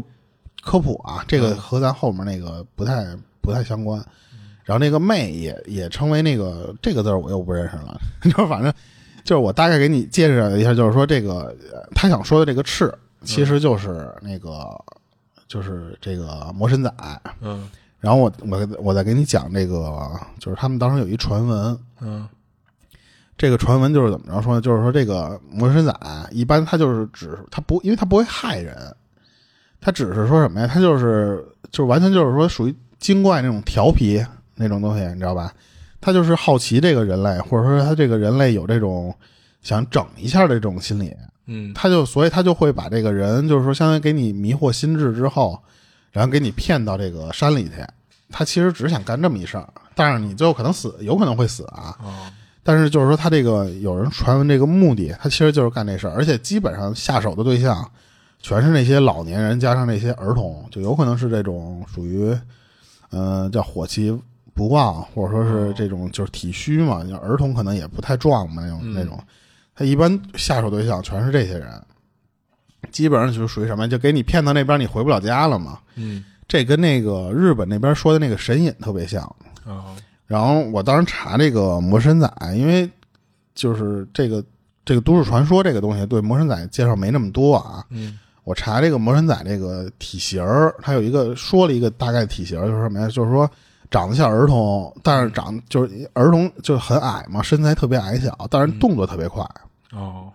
[0.61, 3.17] 科普啊，这个和咱后面那个不太
[3.49, 3.99] 不太相关。
[4.65, 8.71] 然后那个“妹”也也称为那个这个字我又不认识了， 就是反正
[9.25, 11.57] 就是我大概给你介绍一下，就是说这个
[11.95, 12.93] 他想说的这个“赤”
[13.25, 14.69] 其实就是那个。
[15.49, 16.93] 就是这个魔神仔，
[17.41, 17.71] 嗯，
[18.01, 22.29] 然后我我我再给你讲这个，就是他们当时有一传闻，嗯，
[23.39, 24.61] 这个传闻就是怎么着说呢？
[24.61, 25.97] 就是说这个魔神仔
[26.33, 28.95] 一般他就是只他不，因为他不会害人，
[29.81, 30.67] 他只是说什么呀？
[30.67, 34.25] 他就是就是完全就是说属于精怪那种调皮
[34.55, 35.53] 那种东西，你知道吧？
[36.01, 39.15] 他就是好奇这个人类，或者说他这个人类有这种
[39.63, 41.13] 想整一下的这种心理。
[41.47, 45.59] 嗯，他就所以他就会把这个人，就是说，相当于给你迷惑心智之后，
[46.13, 47.85] 然后给你骗到这个山里去。
[48.31, 51.97] 他其实只想干这么一事儿，但是你最后可能死，有可能会死啊。
[52.63, 57.91] 但是就是说，他这个有人传闻这个目的，他其实就是干这事儿，而且基本上下手的对象
[58.41, 62.37] 全是那些老年人加上那些儿童，就有可能是这种属于，
[63.11, 64.17] 嗯，叫火气
[64.55, 67.05] 不旺，或者说是这种就是体虚嘛。
[67.23, 69.19] 儿童可能也不太壮嘛，那种那种。
[69.75, 71.81] 他一般下手对象全是这些人，
[72.91, 75.79] 基本上就是属于什么，就给你骗到那边，你回不了家了嘛。
[75.95, 79.23] 嗯，这跟那个日本那边说的那个神隐特别像。
[79.65, 79.95] 哦，
[80.27, 82.91] 然后我当时查这个魔神仔，因为
[83.55, 84.45] 就是这个
[84.85, 87.85] 这个都市传说这个东西对魔神仔介绍没那么多啊。
[87.91, 93.09] 嗯，我查这个魔神仔这个体型儿，他有一个说了一个大概体型，就是什么呀？
[93.09, 93.49] 就是说。
[93.91, 99.43] 长得像儿童，但是长就是儿童就很矮嘛，身材特别矮小，但是动作特别快。
[99.93, 100.31] 哦，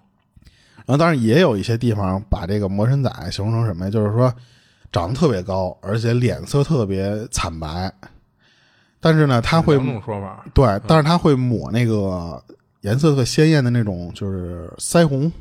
[0.88, 3.92] 然后当然也有一些地方把这个魔神仔形容成什么呀？
[3.92, 4.34] 就是说
[4.92, 7.94] 长得特别高，而且脸色特别惨白。
[9.00, 12.44] 但是呢，他会两种说法，对，但是他会抹那个
[12.82, 15.32] 颜色特鲜艳的那种，就是腮红。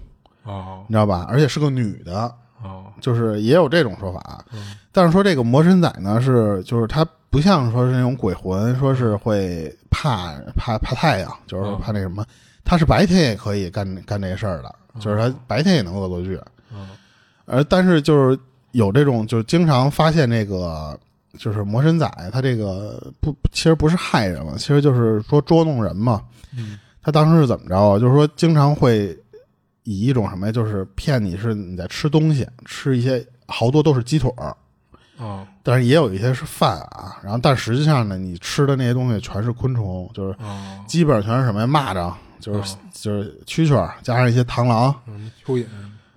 [0.42, 1.24] 哦，你知道吧？
[1.30, 2.30] 而且是个女的。
[2.62, 4.44] 哦，就是也有这种说法。
[4.52, 7.06] 嗯，但是说这个魔神仔呢，是就是他。
[7.32, 12.22] 不像说是那种鬼魂，说是会怕怕怕太阳，就是说怕那什么，
[12.62, 16.38] 他是白天也可以干干这事儿的，就是他白天也能恶作剧。
[16.70, 16.88] 嗯，
[17.46, 18.38] 而但是就是
[18.72, 20.94] 有这种，就是经常发现这个，
[21.38, 26.20] 就是魔神仔，他这个不其实不是害人嘛，其实就是说捉弄人嘛。
[26.54, 27.98] 嗯，他当时是怎么着啊？
[27.98, 29.18] 就是说经常会
[29.84, 34.56] 以一种什么呀，就是骗你是你在吃东西，吃一些好多都是鸡腿儿。
[35.18, 40.36] 哦，但是也有一些是饭啊，然后但实际上呢，你吃的那些东西全是昆虫，就是
[40.86, 41.66] 基本上全是什么呀？
[41.66, 44.92] 蚂蚱，就是就是蛐蛐加上一些螳螂，
[45.46, 45.66] 蚯蚓，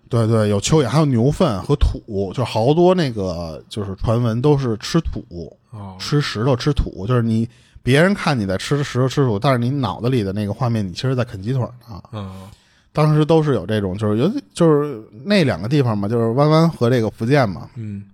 [0.10, 5.56] 对对，有蚯蚓，还有牛粪和土，就好多那个就是传闻都是吃土，
[6.00, 7.48] 吃石头吃土，就是你
[7.84, 12.02] 别人看你在吃石头吃土，但是你脑子里的那个画面，你其实在啃鸡腿呢。
[12.12, 12.50] 嗯，
[12.96, 18.06] 当时都是有这种，就是有就是那两个地方嘛，就是弯弯和这个福建嘛，嗯。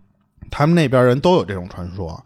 [0.53, 2.21] 他们那边人都有这种传说，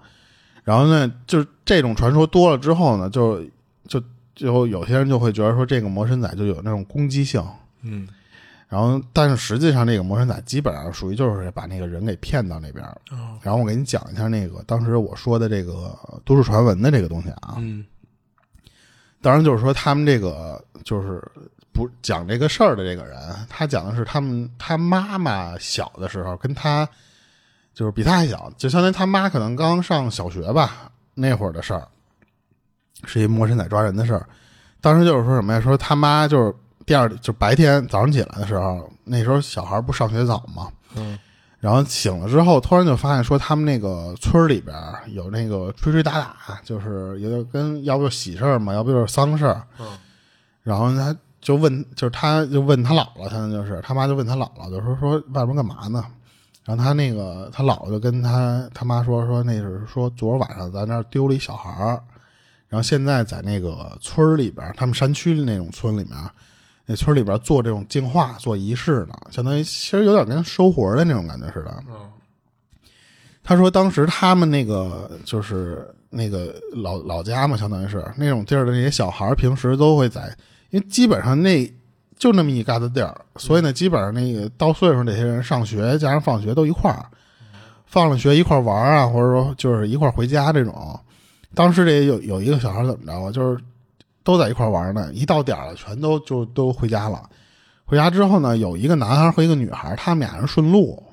[0.63, 3.39] 然后呢，就是这种传说多了之后呢，就
[3.87, 4.01] 就
[4.33, 7.39] 就有些人就会觉得说这个魔神仔就有那种攻击性，
[7.83, 8.07] 嗯，
[8.67, 12.83] 然后但是实际上这个魔神仔基本上属于就是把那个人给骗到那边，
[13.43, 15.95] 然后我给你讲一下那个当时我说的这个
[16.25, 17.85] 都市传闻的这个东西啊，嗯，
[19.21, 21.21] 当然就是说他们这个就是
[21.75, 23.19] 不讲这个事儿的这个人，
[23.49, 26.89] 他讲的是他们他妈妈小的时候跟他。
[27.75, 31.85] 就是比他还小，就相当于他妈可能刚上小学吧，那会儿的事儿，
[33.03, 34.25] 是一魔神仔抓人的事儿。
[34.79, 35.59] 当时就是说什么呀？
[35.59, 36.55] 说他妈就是
[36.85, 41.19] 第二，就白天早上起来的时候，那时候小孩不上学早嘛，嗯，
[41.59, 44.73] 然后醒了之后，突然就发现说他们那个村里边
[45.07, 49.97] 有那个吹吹打打，就是有点跟要不就喜事儿嘛，要不就是丧事儿，嗯，
[50.63, 51.13] 然后他
[51.45, 56.03] 就问，就是他就问他姥姥，他就是他妈就问他姥姥，就说说外边干嘛呢？
[56.63, 62.01] 然后他那个他姥姥就跟他他妈说说那是说昨儿晚上在那儿丢了一小孩儿，
[62.67, 66.17] 然后现在在那个村里边，他们山区的那种村里面，
[66.87, 71.83] 那村里边做这种净化做仪式呢，相当于其实有点跟收活的那种感觉似的。
[73.43, 80.35] 他说当时他们那个就是那个老老家嘛，相当于是那种地儿的那些小孩平时都会在，
[80.69, 81.71] 因为基本上那。
[82.17, 87.05] 就那么一疙瘩地儿，所以呢，基本上那个到岁数那些人上学加上放学都一块儿，
[87.85, 90.97] 放了学一块儿玩啊，或者说就是一块儿回家这种。
[91.53, 93.29] 当时这有有一个小孩怎么着啊？
[93.29, 93.61] 就是
[94.23, 97.29] 都在一块儿玩呢，一到点了，全都就都回家了。
[97.83, 101.03] 回家之后呢，有一个男孩和一个女孩，他们俩人顺路，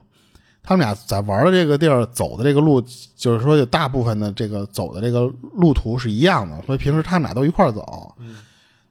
[0.62, 2.80] 他们俩在玩的这个地儿走的这个路，
[3.16, 8.14] 就是说有大部分的这个走的这个路途是一样的，所以平时他们俩都一块儿走。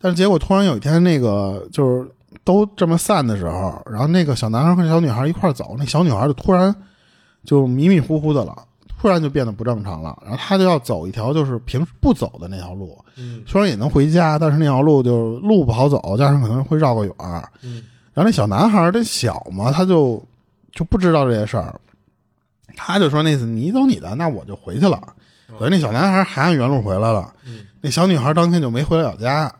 [0.02, 2.10] 但是结果突然有一天，那个就是
[2.44, 6.76] 都这么散的时候，然后那个小男孩和小女孩一块走，那小女孩就突然
[7.46, 8.56] 就迷迷糊糊的了，
[8.98, 17.48] 突然就变得不正常了，然后他就要走一条就是平时不走的那条路，嗯虽然也能回家，但是那条路就路不好走，加上可能会绕个远儿。
[17.62, 17.84] 嗯
[18.14, 20.22] 然后那小男孩儿这小嘛，他就
[20.74, 21.80] 就不知道这些事儿，
[22.76, 25.00] 他就说那次你走你的，那我就回去了。
[25.58, 29.52] 所以那小男孩还按原路回来了，嗯那小女孩当天就没回了家。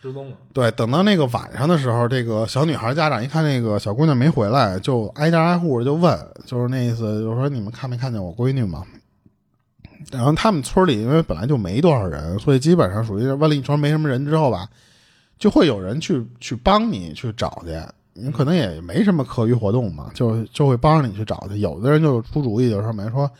[0.00, 0.36] 失踪了。
[0.52, 8.84] 对，等到那个晚上的时候，这个小女孩家长一看那个小姑娘没回来，就挨家挨户地就问，就是那意思，就是说你们看没看见我闺女嘛？
[10.10, 14.66] 然后他们村里因为本来就没多少人，所以基本上属于问了一圈没什么人之后吧，
[15.38, 17.78] 就会有人去去帮你去找去。
[18.14, 21.58] 你可能也没什么课余活动嘛，就就会帮着你去找去。
[21.58, 23.30] 有的人就出主意，就是说，没说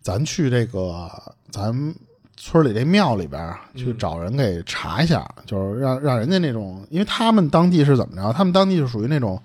[0.00, 1.10] 咱去这个
[1.50, 1.72] 咱
[2.36, 8.32] 村里这庙里边去找人给查一下，就是让让人家那种，因为他们当地是怎么着？
[8.32, 9.40] 他们当地是属于那种，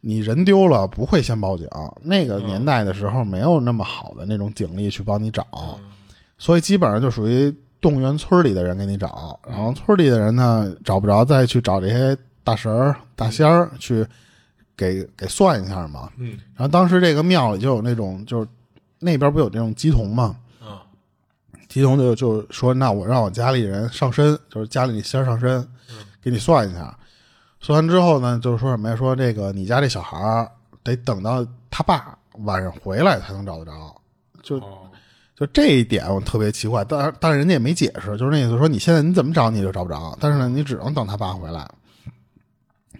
[0.00, 1.68] 你人丢了不会先报警，
[2.02, 5.46] 那个年代的时候没有那么好的那种警力去帮你找，
[6.38, 14.04] 所以基本上就属于动员村里的人给你找，然后村里的人呢找不着，再去找这些大神儿、大仙儿去
[14.76, 16.10] 给给算一下嘛。
[16.16, 18.48] 嗯然后当时这个庙里就有那种，就是
[18.98, 20.36] 那边不有这种鸡童嘛，
[21.76, 25.62] 啊鸡童就就说：“那我让我家里人上身，就是家里仙儿上身，
[26.22, 26.98] 给你算一下。
[27.60, 28.96] 算完之后呢，就是说什么呀？
[28.96, 30.50] 说这个你家这小孩儿
[30.82, 33.94] 得等到他爸晚上回来才能找得着。
[34.42, 34.88] 就哦
[35.34, 41.68] 就这一点我特别奇怪，但但是人家也没解释，就是那意思说你现在你怎么找你就找不着，但是呢，你只能等他爸回来。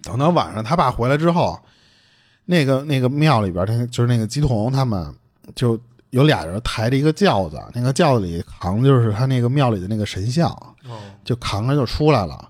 [0.03, 1.59] 等到晚上他爸回来之后，
[2.45, 5.11] 那个那个庙里边儿，那个就是那个鸡童他们
[5.55, 5.81] 就
[6.11, 10.51] 有俩人抬着一个轿子，那个轿子里扛的就是他那个庙里的那个神像，
[10.89, 12.49] 哦就扛着就出来了。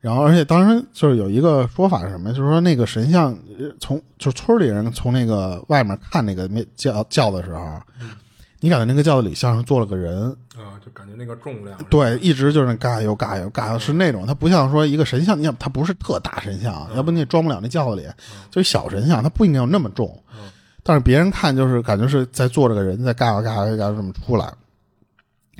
[0.00, 2.30] 然后，而且当时就是有一个说法是什么？
[2.30, 7.80] 就是说那个神像呃从就村里人从那个外面看那个庙轿轿的时候，
[8.58, 11.78] 你感觉那个轿子里像是坐了个人，啊，就感觉那个重量。
[11.88, 18.08] 对，一直就是嘎悠嘎悠嘎悠，是那种，它不像说一个神像，你想它不是特大神像，要不你也装不了那轿子里，
[18.50, 20.20] 就是小神像，它不应该有那么重。
[20.82, 24.52] 但是别人看就是感觉是在坐着个人在嘎嘎嘎嘎嘎这么出来，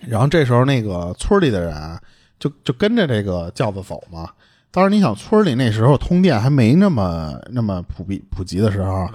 [0.07, 2.01] 然后这时候那个村里的人啊
[2.39, 4.29] 就就跟着这个轿子走嘛。
[4.71, 9.07] 当然，你想村里那时候通电还没那么那么普及普及的时候，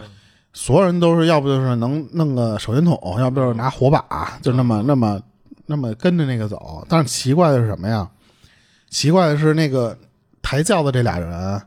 [0.54, 5.20] 所有人都是要不就是能弄个手电筒，要不就是拿火把，就那么那么
[5.66, 6.86] 那么跟着那个走。
[6.88, 8.08] 但是奇怪的是什么呀？
[8.90, 9.98] 奇怪的是那个
[10.44, 11.62] 抬轿子这俩人，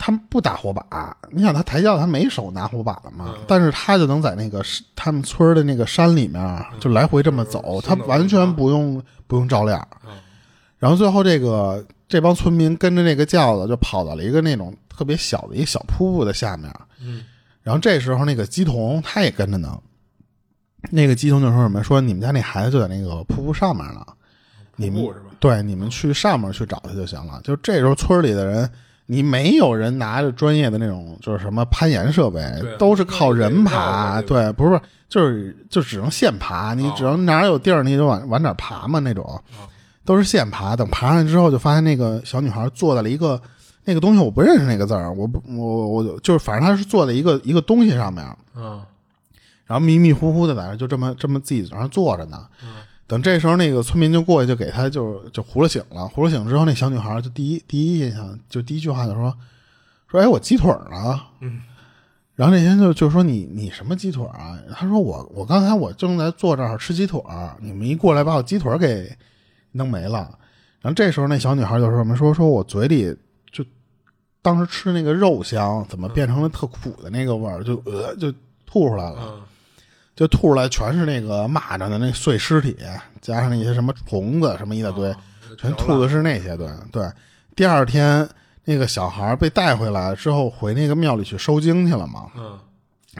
[0.00, 1.14] 他们不打火把。
[1.30, 3.34] 你想他抬轿子，他没手拿火把的嘛？
[3.46, 4.64] 但是他就能在那个
[4.96, 9.86] 他们村的那个山里面就来回这么走，他完全不用不用照亮。
[10.78, 16.72] 然后最后这个这帮村民跟着那个轿子就跑到了一个那种特别小的一个小瀑布的下面。
[17.02, 17.22] 嗯
[17.62, 19.78] 然后这时候那个鸡童他也跟着呢。
[20.90, 21.84] 那个鸡童就说什么？
[21.84, 24.02] 说你们家那孩子就在那个瀑布上面呢，
[24.76, 25.06] 你们
[25.38, 27.38] 对你们去上面去找他就行了。
[27.44, 28.68] 就这时候村里的人，
[29.10, 32.40] 你没有人拿着专业的那种就是什么攀岩设备，
[32.78, 34.22] 都是靠人爬。
[34.22, 39.42] 对，不是就是就只能现爬，你只能哪儿有地儿你就往往哪儿爬嘛那种，
[40.04, 40.76] 都是现爬。
[40.76, 43.40] 等爬上去之后，就发现那个小女孩坐在了一个
[43.84, 48.24] 那个东西，我不认识那个字儿，我不我我就是反正她是坐在一个一个东西上面。
[48.54, 48.80] 嗯
[49.66, 52.44] 然后迷迷糊糊的在那儿就这么这么自己在那儿坐着呢。
[53.10, 59.36] 等这时候那个村民就过去就给他就就呼了醒了，呼了醒之后那小女孩就第一第一印象就第一句话就说
[60.06, 61.20] 说哎我鸡腿呢？
[61.40, 61.60] 嗯，
[62.36, 64.56] 然后那天就就说你你什么鸡腿啊？
[64.72, 69.12] 他说我我刚才我正在坐这儿吃鸡腿儿，你们一过来把我鸡腿给
[69.72, 70.38] 弄没了。
[70.80, 73.12] 然后这时候那小女孩就说什么说说我嘴里
[73.50, 73.64] 就
[74.40, 78.30] 当时吃那个肉香，怎么变成了特苦的那个味儿，就呃就
[78.64, 79.18] 吐出来了。
[79.20, 79.42] 嗯
[80.14, 82.76] 就吐出来全是那个蚂蚱的那碎尸体，
[83.20, 85.14] 加上那些什么虫子什么一大堆，
[85.58, 86.56] 全吐的是那些。
[86.56, 87.10] 对对，
[87.56, 88.28] 第二天
[88.64, 92.58] 那个小孩被带回来之后，回那个庙里去收经去了嘛，嗯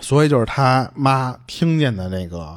[0.01, 2.57] 所以就是他妈听见的那个，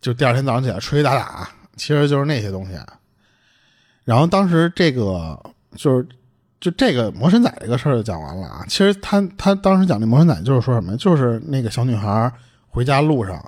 [0.00, 2.72] 就第二天早上起来吹打打，其实就是那些东西。
[4.04, 5.38] 然后当时这个
[5.76, 6.06] 就是
[6.60, 8.64] 就这个魔神仔这个事儿就讲完了啊。
[8.68, 12.32] 其实他他当时讲那魔神仔就是说什么，就是那个小女孩
[12.68, 13.42] 回家路上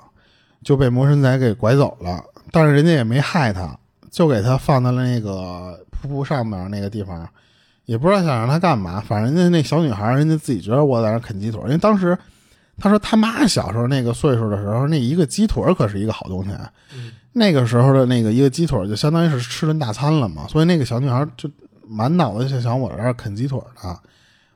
[0.63, 3.77] 就被魔神仔给拐走了，但是人家也没害他，
[4.09, 7.27] 就给他放在了那个瀑布上面那个地方，
[7.85, 8.99] 也不知道想让他干嘛。
[8.99, 12.17] 反正人家那小女孩，人家自己觉得我在那啃鸡腿，因为当时
[12.77, 16.51] 他说他妈小时候那个岁数的时候，那一个鸡腿可是一个好东西。
[17.33, 21.49] 那个时候的那个一个鸡腿就相当于是吃顿大餐了嘛，所以那个小女孩就
[21.87, 23.99] 满脑子就想我这儿啃鸡腿的，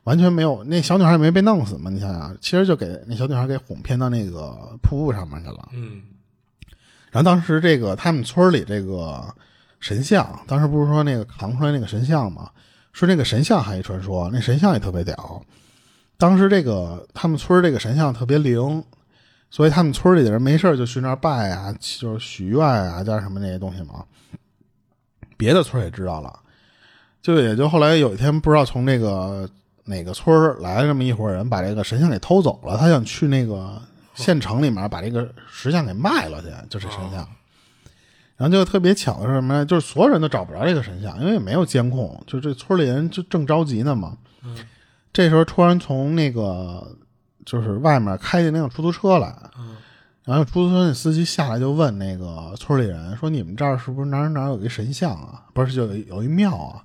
[0.06, 1.92] 完全没有那小女孩也没被弄死嘛。
[1.92, 5.70] 你想想，其实就给那小女孩给哄骗到那个瀑布上面去了。
[5.74, 6.02] 嗯
[7.12, 9.24] 然后当时这个他们村里这个
[9.80, 12.50] 神像，当时不是说那个扛出来那个神像嘛，
[12.92, 15.42] 说那个神像还一传说，那神像也特别屌。
[16.18, 18.84] 当时这个他们村这个神像特别灵，
[19.50, 24.04] 所以他们村里的人没事就去那儿拜啊，就是许愿啊，加什么那些东西嘛。
[25.38, 26.38] 别的村也知道了，
[27.22, 29.50] 就也就后来有一天，不知道从那个
[29.86, 32.78] 哪个村儿来了这么一伙人，把这个神像给偷走了。
[32.78, 33.82] 他想去那个
[34.16, 37.28] 县城里面把这个石像给卖了去，就这神像。
[38.38, 39.66] 然后就特别巧的是什么呢？
[39.66, 42.22] 就是所有人都找不着这个神像，因为也没有监控。
[42.28, 44.18] 就这村里人就正着急呢嘛。
[45.14, 46.86] 这时候突然从那个
[47.46, 49.34] 就是外面开进那辆出租车来，
[50.26, 55.44] 然后出租车那司机下来就问那个村里人说：“你们这儿是不是哪儿哪儿有一神像啊？
[55.54, 56.84] 不是就有有一庙啊？”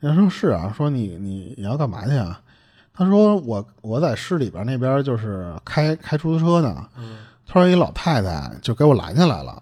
[0.00, 2.40] 人说是啊，说你你你要干嘛去啊？
[2.92, 6.86] 他说我我在市里边那边就是开开出租车呢。
[7.46, 9.60] 突然一老太太就给我拦下来了，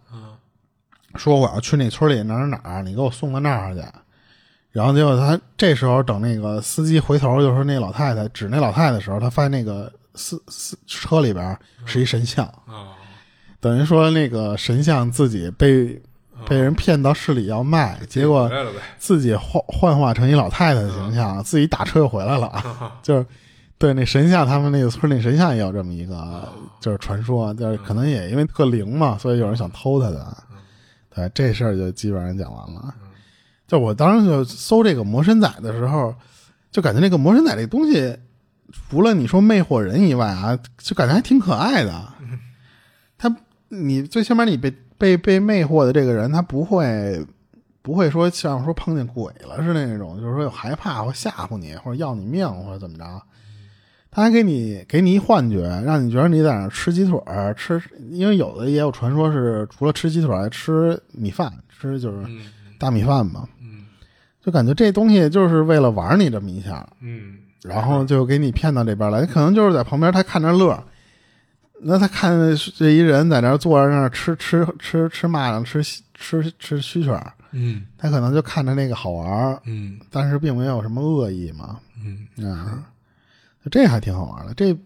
[1.15, 3.83] 说我要去那村里哪儿哪儿哪儿，你给我送到那儿去。
[4.71, 12.93] 然后结果他这时候等那个司机回头就说那老太太指那老太太的时候，他发现那个司司车里边是一神像，啊
[13.59, 16.01] 等于说那个神像自己被
[16.47, 18.51] 被人骗到市里要卖，结果。
[18.99, 22.63] 自己幻幻化成一老太太的形象，自己打车又回来了，
[23.03, 23.25] 就是
[23.79, 26.49] 对那神像，他们那个村里神像也有这么一个
[26.81, 30.37] 就是传说，就是可能也因为特灵嘛，所以有人想偷他的，
[31.15, 32.95] 对这事儿就基本上讲完了。
[33.67, 36.15] 就我当时就搜这个魔神仔的时候，
[36.71, 38.17] 就感觉那个魔神仔这东西，
[38.91, 42.13] 除了你说魅惑人以外啊，就感觉还挺可爱的。
[43.17, 43.35] 他
[43.69, 47.25] 你最起码你被被被魅惑的这个人，他不会
[47.81, 53.05] 不会说像说碰见鬼了似的那种，就是说有害怕或吓唬你，或者要你命或者怎么着。
[54.11, 57.81] 他还给你给你一幻觉，让你觉得你在那儿吃鸡腿儿，吃，
[58.11, 62.27] 因为有的也有传说是除了吃鸡腿儿还吃米饭，吃就是
[62.79, 63.47] 大米饭嘛。
[64.41, 69.27] 就感觉这东西就是为了玩你这么一下，嗯然后就给你骗到这边来。
[69.27, 70.83] 可能就是在旁边他看着乐儿，
[71.81, 72.33] 那他看
[72.77, 75.83] 这一人在那儿坐着那儿吃吃吃吃蚂蚱，吃
[76.15, 81.79] 吃吃蛐蛐儿，嗯他可能就看着那个好玩儿，嗯但是并没有什么恶意嘛。
[82.05, 82.85] 嗯啊，
[83.71, 84.77] 这还挺好玩的，这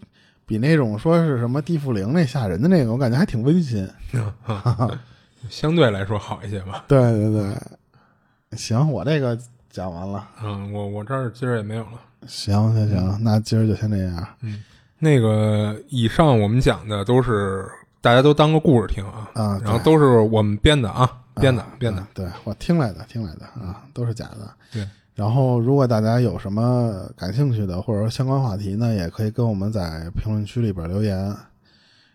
[0.47, 3.89] 比那种说是什么地缚灵那吓人的那个，我感觉还挺温馨。
[5.49, 6.85] 相对来说好一些吧。
[6.87, 9.37] 对对对，行，我这个
[9.71, 10.29] 讲完了。
[10.43, 12.01] 嗯，我我这儿今儿也没有了。
[12.27, 14.29] 行行行，那今儿就先这样。
[15.05, 17.69] 那个以上我们讲的都是
[18.01, 21.11] 大家都当个故事听啊，啊然后都是我们编的啊，
[21.41, 22.09] 编的编的啊。
[22.15, 24.49] 对我听来的，听来的啊，都是假的。
[24.73, 31.35] 对，然后，如果大家有什么感兴趣的，或者说相关话题呢，也可以跟我们在评论区里边留言。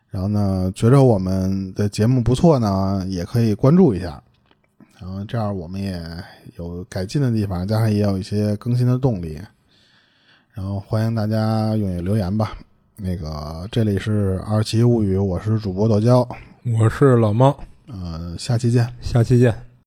[0.10, 4.24] 然后呢，觉着我们的节目不错呢，也可以关注一下。
[4.98, 6.02] 然后这样我们也
[6.56, 9.38] 有改进的地方，加上也有一些更新的动力。
[10.54, 12.58] 然后欢迎大家踊跃留言吧。
[13.00, 16.28] 那个这里是二七物语，我是主播豆椒，
[16.80, 17.56] 我是老猫，
[17.86, 18.92] 呃，下期见。
[19.02, 19.67] 下期见。